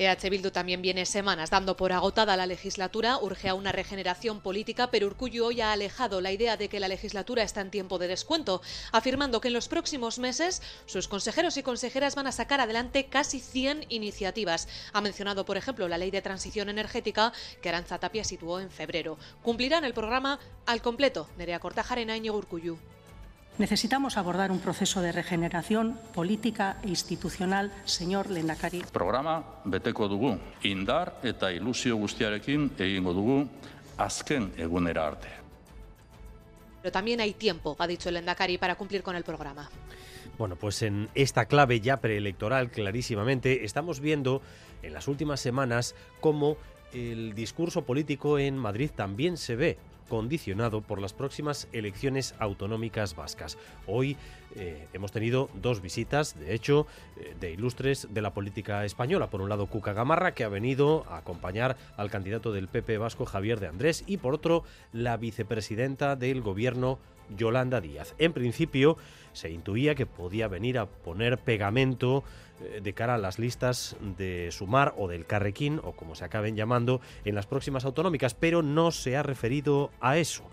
[0.00, 4.90] EH Bildu también viene semanas dando por agotada la legislatura, urge a una regeneración política,
[4.90, 8.08] pero Urkullu hoy ha alejado la idea de que la legislatura está en tiempo de
[8.08, 13.08] descuento, afirmando que en los próximos meses sus consejeros y consejeras van a sacar adelante
[13.10, 14.68] casi 100 iniciativas.
[14.94, 19.18] Ha mencionado, por ejemplo, la ley de transición energética que Aranza Tapia situó en febrero.
[19.42, 21.28] Cumplirán el programa al completo.
[21.36, 22.78] Nerea Cortajarena, Íñigo Urkullu.
[23.58, 28.82] Necesitamos abordar un proceso de regeneración política e institucional, señor Lendakari.
[28.92, 33.44] Programa beteko dugu, indar eta ilusio guztiarekin egingo dugu
[33.98, 35.28] azken egunera arte.
[36.80, 39.68] Pero también hay tiempo, ha dicho el Endacari, para cumplir con el programa.
[40.38, 44.40] Bueno, pues en esta clave ya preelectoral, clarísimamente, estamos viendo
[44.82, 46.56] en las últimas semanas cómo
[46.94, 49.78] el discurso político en Madrid también se ve
[50.10, 53.56] condicionado por las próximas elecciones autonómicas vascas.
[53.86, 54.18] Hoy
[54.56, 56.86] eh, hemos tenido dos visitas, de hecho,
[57.16, 59.30] eh, de ilustres de la política española.
[59.30, 63.24] Por un lado, Cuca Gamarra, que ha venido a acompañar al candidato del PP vasco,
[63.24, 66.98] Javier de Andrés, y por otro, la vicepresidenta del gobierno,
[67.36, 68.14] Yolanda Díaz.
[68.18, 68.96] En principio,
[69.32, 72.24] se intuía que podía venir a poner pegamento
[72.60, 76.56] eh, de cara a las listas de Sumar o del Carrequín, o como se acaben
[76.56, 80.44] llamando, en las próximas autonómicas, pero no se ha referido a eso.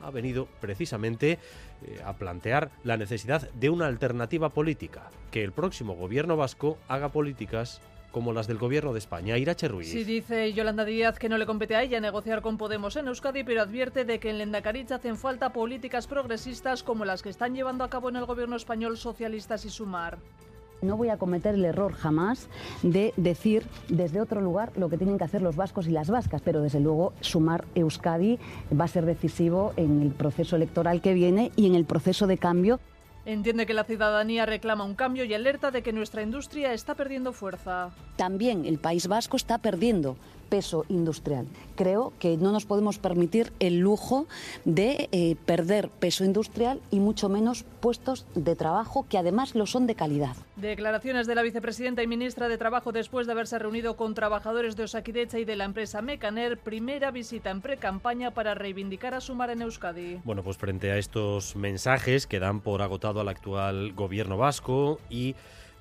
[0.00, 1.38] Ha venido precisamente
[1.86, 7.10] eh, a plantear la necesidad de una alternativa política, que el próximo gobierno vasco haga
[7.10, 7.80] políticas
[8.14, 9.36] como las del gobierno de España.
[9.36, 9.90] Irache Ruiz.
[9.90, 13.42] Sí, dice Yolanda Díaz que no le compete a ella negociar con Podemos en Euskadi,
[13.42, 17.82] pero advierte de que en Lendakaritz hacen falta políticas progresistas como las que están llevando
[17.82, 20.18] a cabo en el gobierno español socialistas y Sumar.
[20.80, 22.48] No voy a cometer el error jamás
[22.84, 26.40] de decir desde otro lugar lo que tienen que hacer los vascos y las vascas,
[26.40, 28.38] pero desde luego sumar Euskadi
[28.78, 32.38] va a ser decisivo en el proceso electoral que viene y en el proceso de
[32.38, 32.78] cambio.
[33.26, 37.32] Entiende que la ciudadanía reclama un cambio y alerta de que nuestra industria está perdiendo
[37.32, 37.90] fuerza.
[38.16, 40.16] También el País Vasco está perdiendo
[40.54, 41.48] peso industrial.
[41.74, 44.28] Creo que no nos podemos permitir el lujo
[44.64, 49.88] de eh, perder peso industrial y mucho menos puestos de trabajo que además lo son
[49.88, 50.36] de calidad.
[50.54, 54.84] Declaraciones de la vicepresidenta y ministra de Trabajo después de haberse reunido con trabajadores de
[54.84, 56.56] Osakidecha y de la empresa Mecaner.
[56.56, 60.20] Primera visita en pre-campaña para reivindicar a Sumar en Euskadi.
[60.22, 65.34] Bueno, pues frente a estos mensajes que dan por agotado al actual gobierno vasco y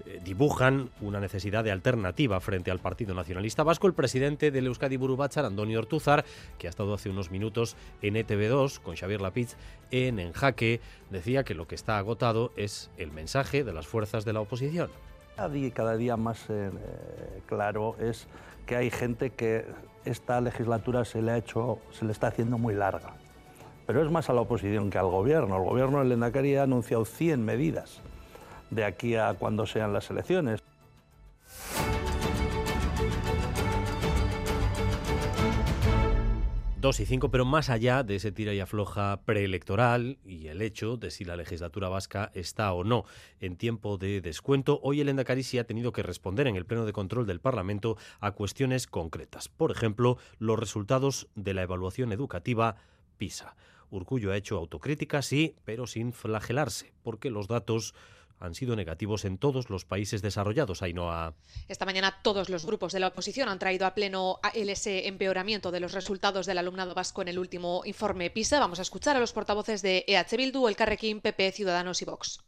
[0.05, 3.87] eh, dibujan una necesidad de alternativa frente al Partido Nacionalista Vasco.
[3.87, 6.25] El presidente del Euskadi Burubachar, Antonio Ortúzar,
[6.57, 9.55] que ha estado hace unos minutos en ETV2 con Xavier Lapitz
[9.91, 14.25] en En Jaque, decía que lo que está agotado es el mensaje de las fuerzas
[14.25, 14.89] de la oposición.
[15.73, 16.69] Cada día, más eh,
[17.47, 18.27] claro es
[18.65, 19.65] que hay gente que
[20.05, 23.15] esta legislatura se le ha hecho, se le está haciendo muy larga.
[23.87, 25.57] Pero es más a la oposición que al gobierno.
[25.57, 28.01] El gobierno del Endacari ha anunciado 100 medidas
[28.69, 30.61] de aquí a cuando sean las elecciones.
[36.83, 40.97] Dos y cinco, pero más allá de ese tira y afloja preelectoral y el hecho
[40.97, 43.05] de si la legislatura vasca está o no
[43.39, 46.91] en tiempo de descuento, hoy el Endacari ha tenido que responder en el pleno de
[46.91, 49.47] control del Parlamento a cuestiones concretas.
[49.47, 52.75] Por ejemplo, los resultados de la evaluación educativa
[53.15, 53.55] PISA.
[53.89, 57.95] Urcullo ha hecho autocrítica, sí, pero sin flagelarse, porque los datos
[58.39, 61.35] han sido negativos en todos los países desarrollados, Ainhoa.
[61.67, 65.79] Esta mañana todos los grupos de la oposición han traído a pleno ese empeoramiento de
[65.79, 68.59] los resultados del alumnado vasco en el último informe PISA.
[68.59, 72.39] Vamos a escuchar a los portavoces de EH Bildu, El Carrequín, PP, Ciudadanos y Vox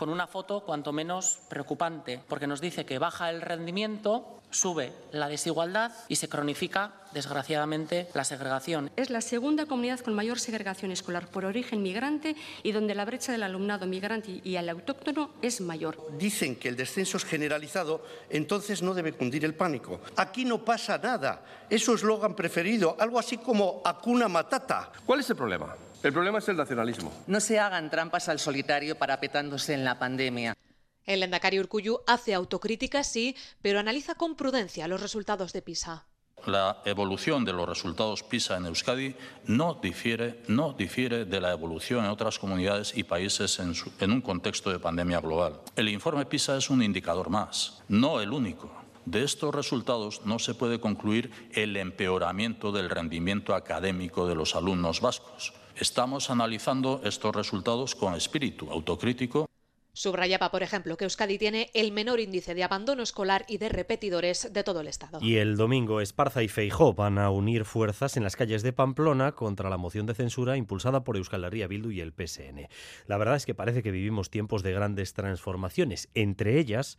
[0.00, 5.28] con una foto cuanto menos preocupante, porque nos dice que baja el rendimiento, sube la
[5.28, 8.90] desigualdad y se cronifica, desgraciadamente, la segregación.
[8.96, 13.32] Es la segunda comunidad con mayor segregación escolar por origen migrante y donde la brecha
[13.32, 15.98] del alumnado migrante y el autóctono es mayor.
[16.16, 20.00] Dicen que el descenso es generalizado, entonces no debe cundir el pánico.
[20.16, 21.44] Aquí no pasa nada.
[21.68, 24.90] Es su eslogan preferido, algo así como Acuna Matata.
[25.04, 25.76] ¿Cuál es el problema?
[26.02, 27.12] El problema es el nacionalismo.
[27.26, 30.56] No se hagan trampas al solitario parapetándose en la pandemia.
[31.04, 36.06] El Endacari Urcuyu hace autocrítica, sí, pero analiza con prudencia los resultados de PISA.
[36.46, 42.04] La evolución de los resultados PISA en Euskadi no difiere, no difiere de la evolución
[42.04, 45.60] en otras comunidades y países en, su, en un contexto de pandemia global.
[45.76, 48.72] El informe PISA es un indicador más, no el único.
[49.04, 55.02] De estos resultados no se puede concluir el empeoramiento del rendimiento académico de los alumnos
[55.02, 55.52] vascos.
[55.80, 59.46] Estamos analizando estos resultados con espíritu autocrítico.
[59.94, 64.52] Subrayaba, por ejemplo, que Euskadi tiene el menor índice de abandono escolar y de repetidores
[64.52, 65.20] de todo el Estado.
[65.22, 69.32] Y el domingo Esparza y Feijó van a unir fuerzas en las calles de Pamplona
[69.32, 72.68] contra la moción de censura impulsada por Euskal Herria Bildu y el PSN.
[73.06, 76.98] La verdad es que parece que vivimos tiempos de grandes transformaciones, entre ellas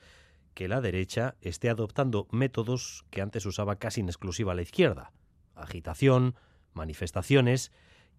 [0.55, 5.11] que la derecha esté adoptando métodos que antes usaba casi en exclusiva la izquierda.
[5.53, 6.33] Agitación,
[6.73, 7.71] manifestaciones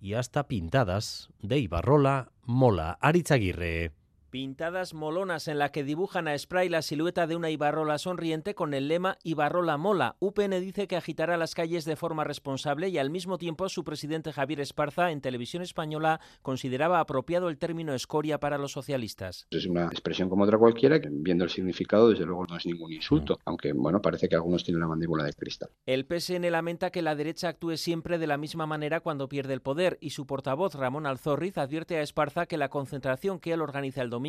[0.03, 3.93] y hasta pintadas de Ibarrola Mola Aritzaguirre.
[4.33, 8.73] Pintadas molonas en la que dibujan a spray la silueta de una Ibarrola sonriente con
[8.73, 10.17] el lema Ibarrola mola.
[10.21, 14.33] UPN dice que agitará las calles de forma responsable y al mismo tiempo su presidente
[14.33, 19.47] Javier Esparza en televisión española consideraba apropiado el término escoria para los socialistas.
[19.51, 22.91] Es una expresión como otra cualquiera que viendo el significado desde luego no es ningún
[22.91, 25.69] insulto, aunque bueno, parece que algunos tienen la mandíbula de cristal.
[25.85, 29.61] El PSN lamenta que la derecha actúe siempre de la misma manera cuando pierde el
[29.61, 34.01] poder y su portavoz Ramón Alzorriz advierte a Esparza que la concentración que él organiza
[34.01, 34.22] el domingo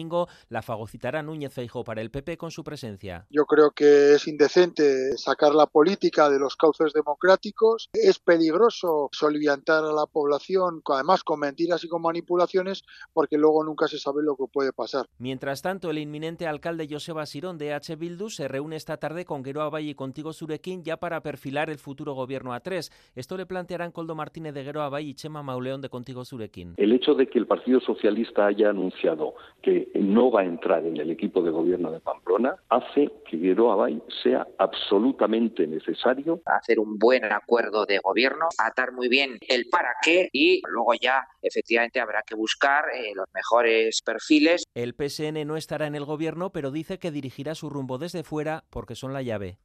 [0.49, 3.25] la fagocitará Núñez Feijóo para el PP con su presencia.
[3.29, 7.89] Yo creo que es indecente sacar la política de los cauces democráticos.
[7.93, 12.83] Es peligroso soliviantar a la población, además con mentiras y con manipulaciones,
[13.13, 15.05] porque luego nunca se sabe lo que puede pasar.
[15.17, 17.95] Mientras tanto, el inminente alcalde Joseba Sirón de H.
[17.95, 21.77] Bildu se reúne esta tarde con Geroa Valle y contigo Surequín ya para perfilar el
[21.77, 22.91] futuro gobierno A3.
[23.15, 26.73] Esto le plantearán Coldo Martínez de Geroa Valle y Chema Mauleón de Contigo Surequín.
[26.77, 30.97] El hecho de que el Partido Socialista haya anunciado que no va a entrar en
[30.97, 36.97] el equipo de gobierno de Pamplona hace que Guero Abay sea absolutamente necesario hacer un
[36.97, 42.23] buen acuerdo de gobierno, atar muy bien el para qué y luego ya efectivamente habrá
[42.25, 44.63] que buscar eh, los mejores perfiles.
[44.73, 48.63] El PSN no estará en el gobierno, pero dice que dirigirá su rumbo desde fuera
[48.69, 49.57] porque son la llave.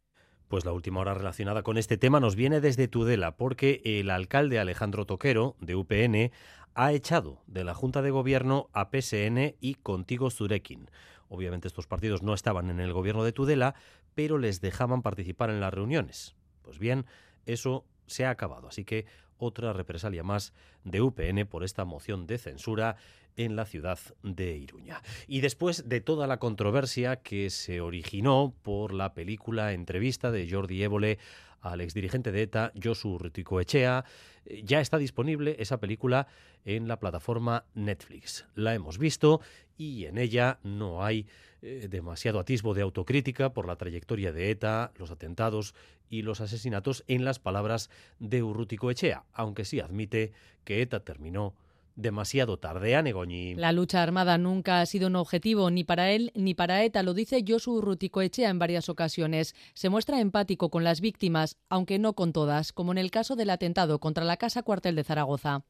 [0.49, 4.59] Pues la última hora relacionada con este tema nos viene desde Tudela, porque el alcalde
[4.59, 6.33] Alejandro Toquero, de UPN,
[6.75, 10.91] ha echado de la Junta de Gobierno a PSN y Contigo Zurekin.
[11.29, 13.75] Obviamente estos partidos no estaban en el gobierno de Tudela,
[14.15, 16.35] pero les dejaban participar en las reuniones.
[16.63, 17.05] Pues bien,
[17.45, 19.05] eso se ha acabado, así que
[19.39, 20.53] otra represalia más
[20.85, 22.97] de UPN por esta moción de censura
[23.37, 25.01] en la ciudad de Iruña.
[25.27, 30.83] Y después de toda la controversia que se originó por la película entrevista de Jordi
[30.83, 31.19] Évole
[31.61, 33.19] al exdirigente de ETA, Josu
[33.61, 34.05] Echea,
[34.45, 36.27] eh, ya está disponible esa película
[36.65, 38.47] en la plataforma Netflix.
[38.55, 39.41] La hemos visto
[39.79, 41.27] y en ella no hay
[41.63, 45.75] eh, demasiado atisbo de autocrítica por la trayectoria de ETA, los atentados
[46.11, 47.89] y los asesinatos en las palabras
[48.19, 50.33] de Urrutico Echea, aunque sí admite
[50.65, 51.55] que ETA terminó
[51.99, 52.95] demasiado tarde.
[52.95, 53.57] a Negoñi.
[53.57, 57.13] La lucha armada nunca ha sido un objetivo ni para él ni para ETA, lo
[57.13, 59.55] dice Josu Echea en varias ocasiones.
[59.75, 63.51] Se muestra empático con las víctimas, aunque no con todas, como en el caso del
[63.51, 65.65] atentado contra la Casa Cuartel de Zaragoza.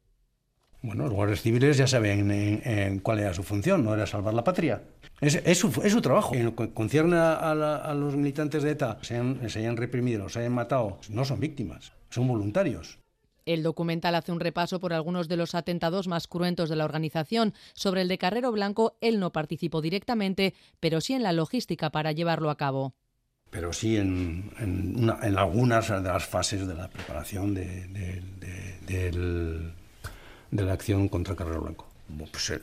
[0.80, 4.44] Bueno, los guardias civiles ya saben en, cuál era su función, no era salvar la
[4.44, 4.82] patria.
[5.20, 6.36] Es, su, trabajo.
[6.36, 11.00] En lo que concierne a, los militantes de ETA, se hayan, reprimido, se hayan matado,
[11.08, 12.98] no son víctimas, son voluntarios.
[13.44, 17.54] El documental hace un repaso por algunos de los atentados más cruentos de la organización.
[17.72, 22.12] Sobre el de Carrero Blanco, él no participó directamente, pero sí en la logística para
[22.12, 22.94] llevarlo a cabo.
[23.50, 24.52] Pero sí en,
[25.36, 27.82] algunas de las fases de la preparación de,
[30.50, 31.86] la acción contra Carrero Blanco.
[32.30, 32.60] Pues, eh,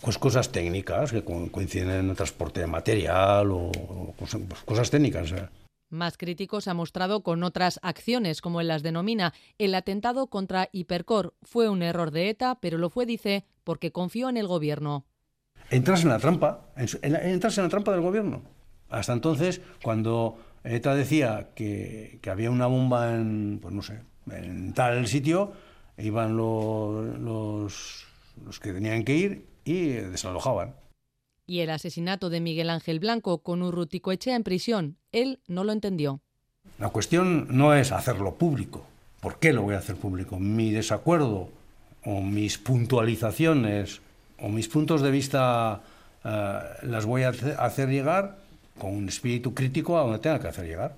[0.00, 3.72] pues, cosas técnicas que coinciden en el transporte de material o,
[4.18, 5.32] cosas, pues cosas técnicas.
[5.32, 5.48] Eh.
[5.88, 9.32] Más críticos ha mostrado con otras acciones, como él las denomina.
[9.58, 14.28] El atentado contra Hipercor fue un error de ETA, pero lo fue, dice, porque confió
[14.28, 15.04] en el gobierno.
[15.70, 18.42] Entras en la trampa, entras en la trampa del gobierno.
[18.90, 24.00] Hasta entonces, cuando ETA decía que, había una bomba en, pues no sé,
[24.30, 25.52] en tal sitio,
[25.98, 28.04] iban los, los,
[28.44, 30.74] los que tenían que ir y desalojaban
[31.46, 34.96] y el asesinato de Miguel Ángel Blanco con Echea en prisión.
[35.12, 36.20] Él no lo entendió.
[36.78, 38.86] La cuestión no es hacerlo público.
[39.20, 40.38] ¿Por qué lo voy a hacer público?
[40.38, 41.50] Mi desacuerdo
[42.04, 44.00] o mis puntualizaciones
[44.38, 45.82] o mis puntos de vista
[46.24, 47.28] eh, las voy a
[47.58, 48.38] hacer llegar
[48.78, 50.96] con un espíritu crítico a donde tenga que hacer llegar.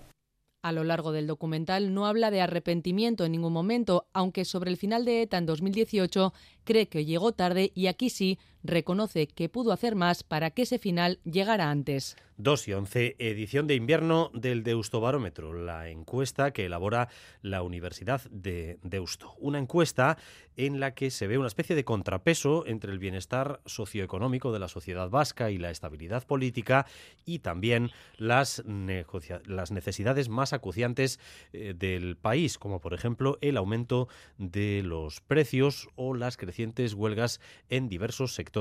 [0.65, 4.79] A lo largo del documental no habla de arrepentimiento en ningún momento, aunque sobre el
[4.79, 6.33] final de ETA en 2018
[6.65, 10.79] cree que llegó tarde y aquí sí reconoce que pudo hacer más para que ese
[10.79, 12.17] final llegara antes.
[12.37, 17.09] 2 y 11, edición de invierno del Deustobarómetro, la encuesta que elabora
[17.43, 19.35] la Universidad de Deusto.
[19.39, 20.19] Una encuesta
[20.57, 24.67] en la que se ve una especie de contrapeso entre el bienestar socioeconómico de la
[24.67, 26.87] sociedad vasca y la estabilidad política
[27.25, 31.21] y también las, las necesidades más acuciantes
[31.53, 34.09] eh, del país, como por ejemplo el aumento
[34.39, 38.54] de los precios o las crecientes huelgas en diversos sectores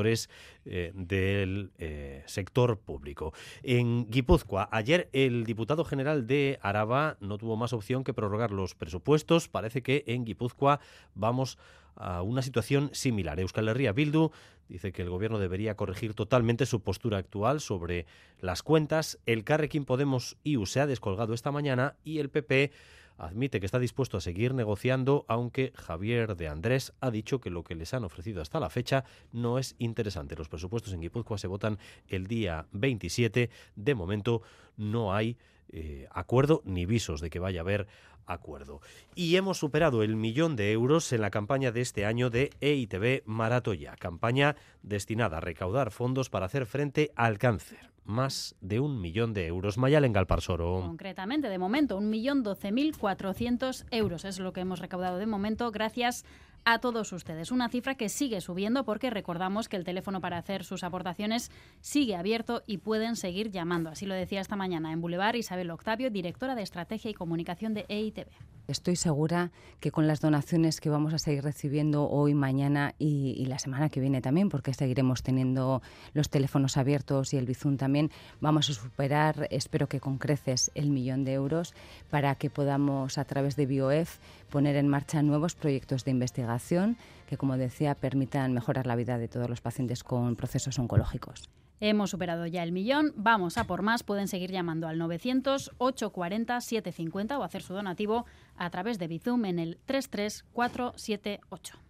[0.65, 3.33] eh, del eh, sector público.
[3.61, 8.73] En Guipúzcoa, ayer el diputado general de Araba no tuvo más opción que prorrogar los
[8.73, 9.47] presupuestos.
[9.47, 10.79] Parece que en Guipúzcoa
[11.13, 11.57] vamos
[11.95, 13.39] a una situación similar.
[13.39, 14.31] Euskal Herria Bildu
[14.67, 18.07] dice que el gobierno debería corregir totalmente su postura actual sobre
[18.39, 19.19] las cuentas.
[19.25, 22.71] El Carrequín Podemos IU se ha descolgado esta mañana y el PP
[23.17, 27.63] admite que está dispuesto a seguir negociando, aunque Javier de Andrés ha dicho que lo
[27.63, 30.35] que les han ofrecido hasta la fecha no es interesante.
[30.35, 33.49] Los presupuestos en Guipúzcoa se votan el día 27.
[33.75, 34.41] De momento
[34.77, 35.37] no hay
[35.69, 37.87] eh, acuerdo ni visos de que vaya a haber
[38.25, 38.81] acuerdo.
[39.15, 43.23] Y hemos superado el millón de euros en la campaña de este año de EITB
[43.25, 49.33] Maratoya, campaña destinada a recaudar fondos para hacer frente al cáncer más de un millón
[49.33, 49.77] de euros.
[49.77, 50.81] Mayalen Galparsoro.
[50.81, 55.25] Concretamente, de momento, un millón doce mil cuatrocientos euros es lo que hemos recaudado de
[55.25, 56.25] momento gracias
[56.65, 57.51] a todos ustedes.
[57.51, 61.51] Una cifra que sigue subiendo porque recordamos que el teléfono para hacer sus aportaciones
[61.81, 63.89] sigue abierto y pueden seguir llamando.
[63.89, 67.85] Así lo decía esta mañana en Boulevard Isabel Octavio, directora de Estrategia y Comunicación de
[67.89, 68.27] EITB.
[68.67, 73.59] Estoy segura que con las donaciones que vamos a seguir recibiendo hoy, mañana y, la
[73.59, 75.81] semana que viene también, porque seguiremos teniendo
[76.13, 78.09] los teléfonos abiertos y el Bizum también,
[78.39, 81.73] vamos a superar, espero que con creces, el millón de euros
[82.09, 84.19] para que podamos a través de BioF
[84.49, 86.95] poner en marcha nuevos proyectos de investigación
[87.27, 91.49] que, como decía, permitan mejorar la vida de todos los pacientes con procesos oncológicos.
[91.79, 97.43] Hemos superado ya el millón, vamos a por más, pueden seguir llamando al 900-840-750 o
[97.43, 98.25] hacer su donativo
[98.55, 101.82] a través de Bizum en el 33478.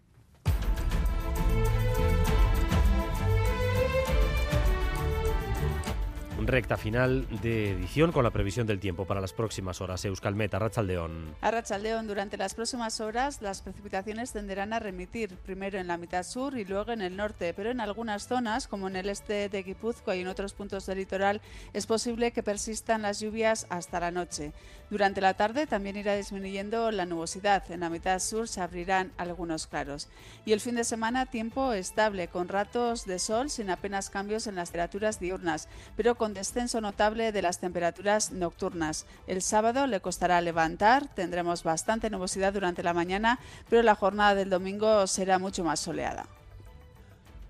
[6.47, 10.05] Recta final de edición con la previsión del tiempo para las próximas horas.
[10.05, 11.35] Euskalmet, Arrachaldeón.
[11.41, 16.57] Arrachaldeón, durante las próximas horas las precipitaciones tenderán a remitir, primero en la mitad sur
[16.57, 20.15] y luego en el norte, pero en algunas zonas, como en el este de Guipúzcoa
[20.15, 21.41] y en otros puntos del litoral,
[21.73, 24.53] es posible que persistan las lluvias hasta la noche.
[24.89, 27.63] Durante la tarde también irá disminuyendo la nubosidad.
[27.71, 30.07] En la mitad sur se abrirán algunos claros.
[30.45, 34.55] Y el fin de semana, tiempo estable, con ratos de sol sin apenas cambios en
[34.55, 39.05] las temperaturas diurnas, pero con descenso notable de las temperaturas nocturnas.
[39.27, 43.39] El sábado le costará levantar, tendremos bastante nubosidad durante la mañana,
[43.69, 46.25] pero la jornada del domingo será mucho más soleada.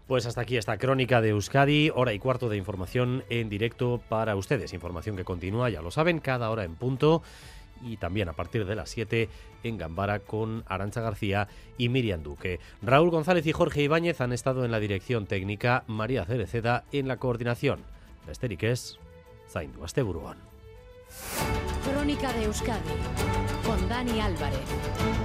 [0.08, 4.36] Pues hasta aquí esta crónica de Euskadi, hora y cuarto de información en directo para
[4.36, 4.74] ustedes.
[4.74, 7.24] Información que continúa, ya lo saben, cada hora en punto
[7.84, 9.30] y también a partir de las 7
[9.64, 11.48] en Gambara con Arancha García
[11.78, 12.60] y Miriam Duque.
[12.82, 17.18] Raúl González y Jorge Ibáñez han estado en la dirección técnica, María Cereceda en la
[17.18, 17.80] coordinación.
[18.28, 18.98] Besterik ez,
[19.52, 20.40] zaindu azte buruan.
[21.84, 22.98] Kronika de Euskadi,
[23.66, 25.23] Kondani Álvarez.